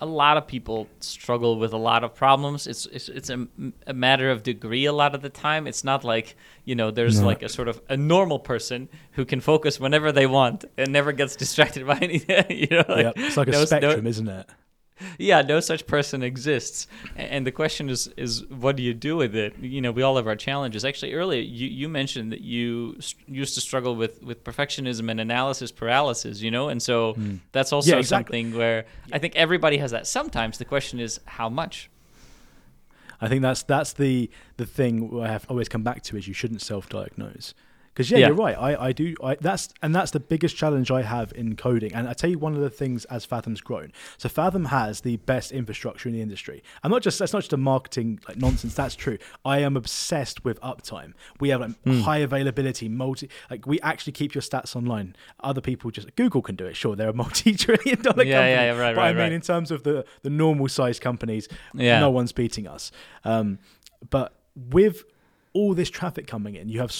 [0.00, 2.66] a lot of people struggle with a lot of problems.
[2.66, 3.46] It's it's it's a,
[3.86, 5.66] a matter of degree a lot of the time.
[5.68, 6.34] It's not like
[6.64, 7.26] you know there's No.
[7.26, 11.12] like a sort of a normal person who can focus whenever they want and never
[11.12, 12.44] gets distracted by anything.
[12.50, 14.50] You know, yeah, it's like a no- no- spectrum, isn't it?
[15.18, 16.86] Yeah, no such person exists.
[17.16, 19.58] And the question is, is what do you do with it?
[19.58, 20.84] You know, we all have our challenges.
[20.84, 25.20] Actually, earlier you, you mentioned that you s- used to struggle with, with perfectionism and
[25.20, 26.68] analysis paralysis, you know?
[26.68, 27.36] And so hmm.
[27.52, 27.90] that's also.
[27.92, 28.42] Yeah, exactly.
[28.42, 30.58] something where I think everybody has that sometimes.
[30.58, 31.90] The question is how much?
[33.20, 36.34] I think that's that's the the thing I have always come back to is you
[36.34, 37.54] shouldn't self-diagnose.
[37.94, 38.26] Because yeah, Yeah.
[38.28, 38.56] you're right.
[38.56, 39.14] I, I do.
[39.22, 41.92] I, that's and that's the biggest challenge I have in coding.
[41.94, 43.92] And I tell you one of the things as Fathom's grown.
[44.16, 46.62] So Fathom has the best infrastructure in the industry.
[46.82, 48.74] I'm not just that's not just a marketing like nonsense.
[48.74, 49.18] That's true.
[49.44, 51.12] I am obsessed with uptime.
[51.38, 52.00] We have like Hmm.
[52.00, 53.28] high availability, multi.
[53.50, 55.14] Like we actually keep your stats online.
[55.40, 56.76] Other people just Google can do it.
[56.76, 58.52] Sure, they're a multi-trillion dollar Yeah, company.
[58.52, 59.32] yeah, yeah, right, but I mean, right.
[59.32, 62.00] in terms of the the normal size companies, Yeah.
[62.00, 62.90] no one's beating us.
[63.24, 63.58] Um,
[64.08, 65.04] but with
[65.52, 66.90] all this traffic coming in, you have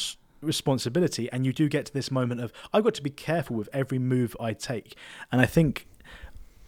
[0.43, 3.69] responsibility, and you do get to this moment of I've got to be careful with
[3.73, 4.97] every move I take,
[5.31, 5.87] and I think.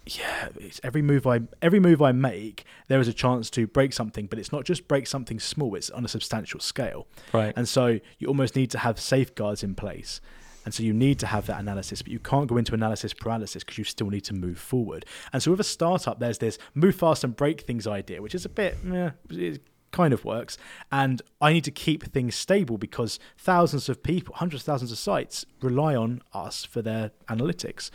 [0.06, 3.94] Yeah, it's every move I every move I make, there is a chance to break
[3.94, 7.06] something, but it's not just break something small; it's on a substantial scale.
[7.32, 7.54] Right.
[7.56, 10.20] And so you almost need to have safeguards in place.
[10.64, 13.62] And so you need to have that analysis, but you can't go into analysis paralysis
[13.62, 15.04] because you still need to move forward.
[15.32, 18.44] And so with a startup, there's this move fast and break things idea, which is
[18.44, 19.56] a bit, eh,
[19.94, 20.58] kind of works.
[20.92, 24.98] And I need to keep things stable because thousands of people, hundreds of thousands of
[24.98, 27.90] sites rely on us for their analytics.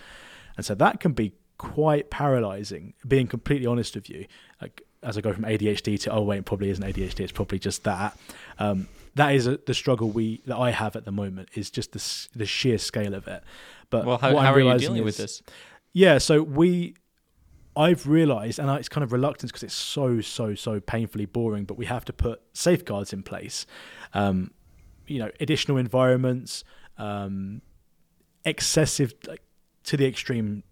[0.57, 4.25] And so that can be quite paralyzing, being completely honest with you.
[4.61, 7.19] Like as I go from ADHD to oh wait, it probably isn't ADHD.
[7.19, 8.17] It's probably just that.
[8.57, 11.91] Um, that is a, the struggle we that I have at the moment is just
[11.91, 13.43] the the sheer scale of it.
[13.89, 15.41] But well, how, how are you dealing with this?
[15.93, 16.95] Yeah, so we,
[17.75, 21.65] I've realised, and it's kind of reluctance because it's so so so painfully boring.
[21.65, 23.65] But we have to put safeguards in place.
[24.13, 24.51] Um,
[25.07, 26.63] you know, additional environments,
[26.97, 27.61] um,
[28.45, 29.41] excessive like,
[29.85, 30.63] to the extreme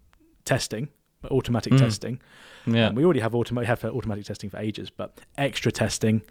[0.44, 0.88] testing,
[1.30, 1.78] automatic Mm.
[1.78, 2.20] testing.
[2.66, 2.88] Yeah.
[2.88, 6.22] Um, we already have automatic have automatic testing for ages, but extra testing.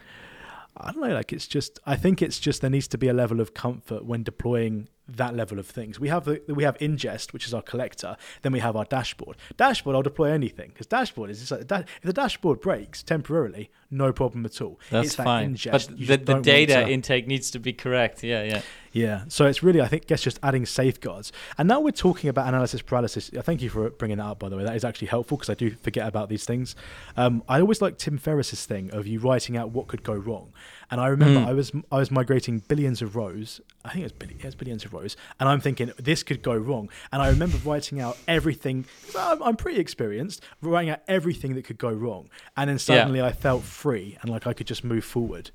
[0.75, 1.13] I don't know.
[1.13, 1.79] Like it's just.
[1.85, 5.35] I think it's just there needs to be a level of comfort when deploying that
[5.35, 5.99] level of things.
[5.99, 8.17] We have the we have ingest, which is our collector.
[8.41, 9.37] Then we have our dashboard.
[9.55, 13.69] Dashboard, I'll deploy anything because dashboard is just like da- if the dashboard breaks temporarily,
[13.89, 14.79] no problem at all.
[14.89, 15.55] That's it's that fine.
[15.55, 15.71] ingest.
[15.71, 18.23] But the, the data to- intake needs to be correct.
[18.23, 18.61] Yeah, yeah.
[18.91, 19.23] yeah.
[19.29, 21.31] So it's really, I think, guess just adding safeguards.
[21.57, 23.31] And now we're talking about analysis paralysis.
[23.37, 24.63] uh, Thank you for bringing that up, by the way.
[24.65, 26.75] That is actually helpful because I do forget about these things.
[27.15, 30.51] Um, I always like Tim Ferriss's thing of you writing out what could go wrong.
[30.89, 31.47] And I remember Mm.
[31.47, 33.59] I was I was migrating billions of rows.
[33.83, 36.55] I think it was, it was billions of rows, and I'm thinking this could go
[36.55, 36.89] wrong.
[37.11, 38.85] And I remember writing out everything.
[39.17, 42.29] I'm, I'm pretty experienced, writing out everything that could go wrong.
[42.55, 45.51] And then suddenly I felt free and like I could just move forward.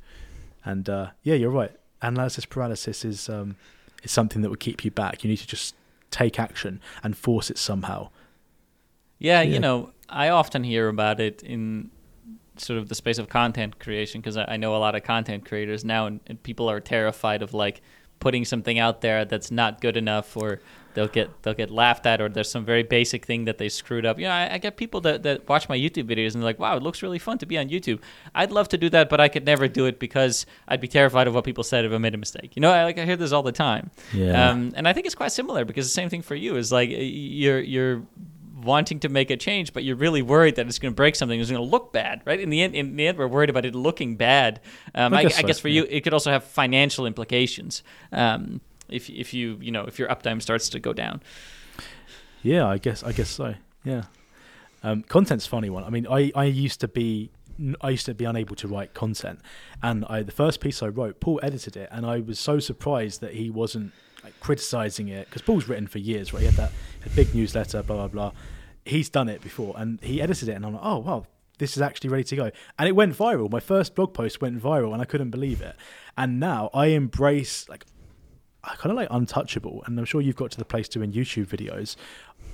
[0.65, 1.73] And uh, yeah, you're right.
[2.03, 3.57] Analysis paralysis is um,
[4.03, 5.25] is something that would keep you back.
[5.25, 5.75] You need to just
[6.11, 8.11] take action and force it somehow.
[9.19, 9.55] Yeah, Yeah.
[9.55, 11.91] you know, I often hear about it in
[12.63, 15.45] sort of the space of content creation because I, I know a lot of content
[15.47, 17.83] creators now, and, and people are terrified of like
[18.21, 20.61] putting something out there that's not good enough, or
[20.95, 24.07] they'll get they'll get laughed at, or there's some very basic thing that they screwed
[24.07, 24.19] up.
[24.19, 26.59] You know, I, I get people that, that watch my YouTube videos and they're like,
[26.59, 28.01] "Wow, it looks really fun to be on YouTube."
[28.35, 31.27] I'd love to do that, but I could never do it because I'd be terrified
[31.27, 32.55] of what people said if I made a mistake.
[32.55, 33.91] You know, I like I hear this all the time.
[34.13, 34.51] Yeah.
[34.51, 36.91] Um, and I think it's quite similar because the same thing for you is like
[36.93, 38.03] you're you're
[38.63, 41.39] wanting to make a change, but you're really worried that it's going to break something.
[41.41, 42.41] It's going to look bad, right?
[42.41, 44.61] In the end, in the end, we're worried about it looking bad.
[44.95, 45.83] Um, I I, guess I so, guess for yeah.
[45.83, 47.83] you, it could also have financial implications.
[48.13, 51.23] Um, if if you you know if your uptime starts to go down.
[52.43, 53.55] Yeah, I guess I guess so.
[53.85, 54.05] Yeah.
[54.83, 55.85] Um, content's a funny one.
[55.85, 57.31] I mean, I, I used to be
[57.81, 59.41] I used to be unable to write content,
[59.83, 63.21] and I the first piece I wrote, Paul edited it, and I was so surprised
[63.21, 63.93] that he wasn't
[64.25, 66.41] like criticizing it because Paul's written for years, right?
[66.41, 66.73] He had that
[67.15, 68.33] big newsletter, blah blah blah.
[68.85, 71.27] He's done it before, and he edited it, and I'm like, oh wow,
[71.59, 73.51] this is actually ready to go, and it went viral.
[73.51, 75.77] My first blog post went viral, and I couldn't believe it.
[76.17, 77.85] And now I embrace like
[78.65, 81.47] I kind of like untouchable, and I'm sure you've got to the place doing YouTube
[81.47, 81.97] videos.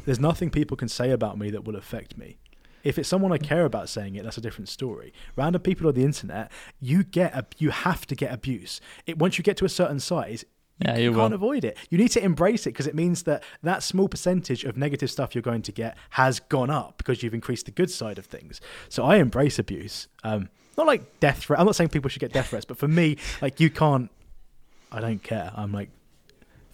[0.04, 2.38] There's nothing people can say about me that will affect me.
[2.82, 5.12] If it's someone I care about saying it, that's a different story.
[5.36, 6.50] Random people on the internet,
[6.80, 8.80] you get a, you have to get abuse.
[9.06, 10.44] It once you get to a certain size,
[10.80, 11.76] yeah, you, you can't avoid it.
[11.90, 15.34] You need to embrace it because it means that that small percentage of negative stuff
[15.34, 18.60] you're going to get has gone up because you've increased the good side of things.
[18.88, 20.06] So I embrace abuse.
[20.22, 21.58] Um, not like death threat.
[21.58, 24.10] I'm not saying people should get death threats, but for me, like you can't.
[24.92, 25.52] I don't care.
[25.54, 25.90] I'm like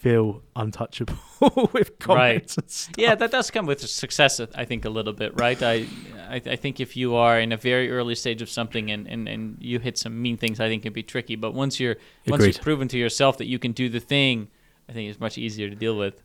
[0.05, 1.16] feel untouchable
[1.72, 2.98] with comments right.
[2.98, 5.60] Yeah, that does come with success, I think, a little bit, right?
[5.62, 5.86] I,
[6.28, 9.26] I, I think if you are in a very early stage of something and, and,
[9.26, 11.36] and you hit some mean things, I think it can be tricky.
[11.36, 14.48] But once you're once you've proven to yourself that you can do the thing,
[14.90, 16.22] I think it's much easier to deal with.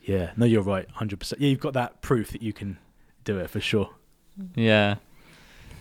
[0.00, 1.42] Yeah, no, you're right, hundred percent.
[1.42, 2.78] Yeah, you've got that proof that you can
[3.24, 3.90] do it for sure.
[4.54, 4.94] Yeah.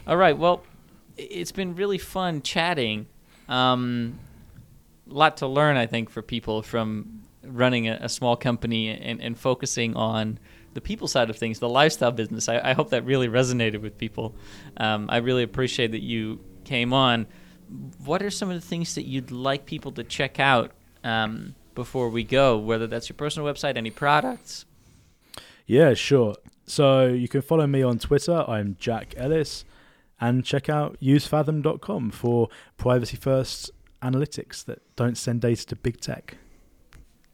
[0.05, 0.37] All right.
[0.37, 0.63] Well,
[1.15, 3.07] it's been really fun chatting.
[3.47, 4.19] Um,
[5.07, 9.37] lot to learn, I think, for people from running a, a small company and, and
[9.37, 10.39] focusing on
[10.73, 12.47] the people side of things, the lifestyle business.
[12.47, 14.35] I, I hope that really resonated with people.
[14.77, 17.27] Um, I really appreciate that you came on.
[18.03, 20.71] What are some of the things that you'd like people to check out
[21.03, 22.57] um, before we go?
[22.57, 24.65] Whether that's your personal website, any products?
[25.65, 26.35] Yeah, sure.
[26.65, 28.43] So you can follow me on Twitter.
[28.47, 29.65] I'm Jack Ellis,
[30.19, 33.71] and check out usefathom.com for privacy first
[34.01, 36.37] analytics that don't send data to big tech.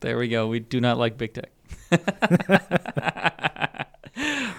[0.06, 0.46] There we go.
[0.46, 1.50] We do not like big tech.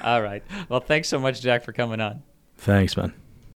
[0.03, 0.43] All right.
[0.69, 2.25] Well, thanks so much, Jack, for coming on.
[2.57, 3.15] Thanks, man.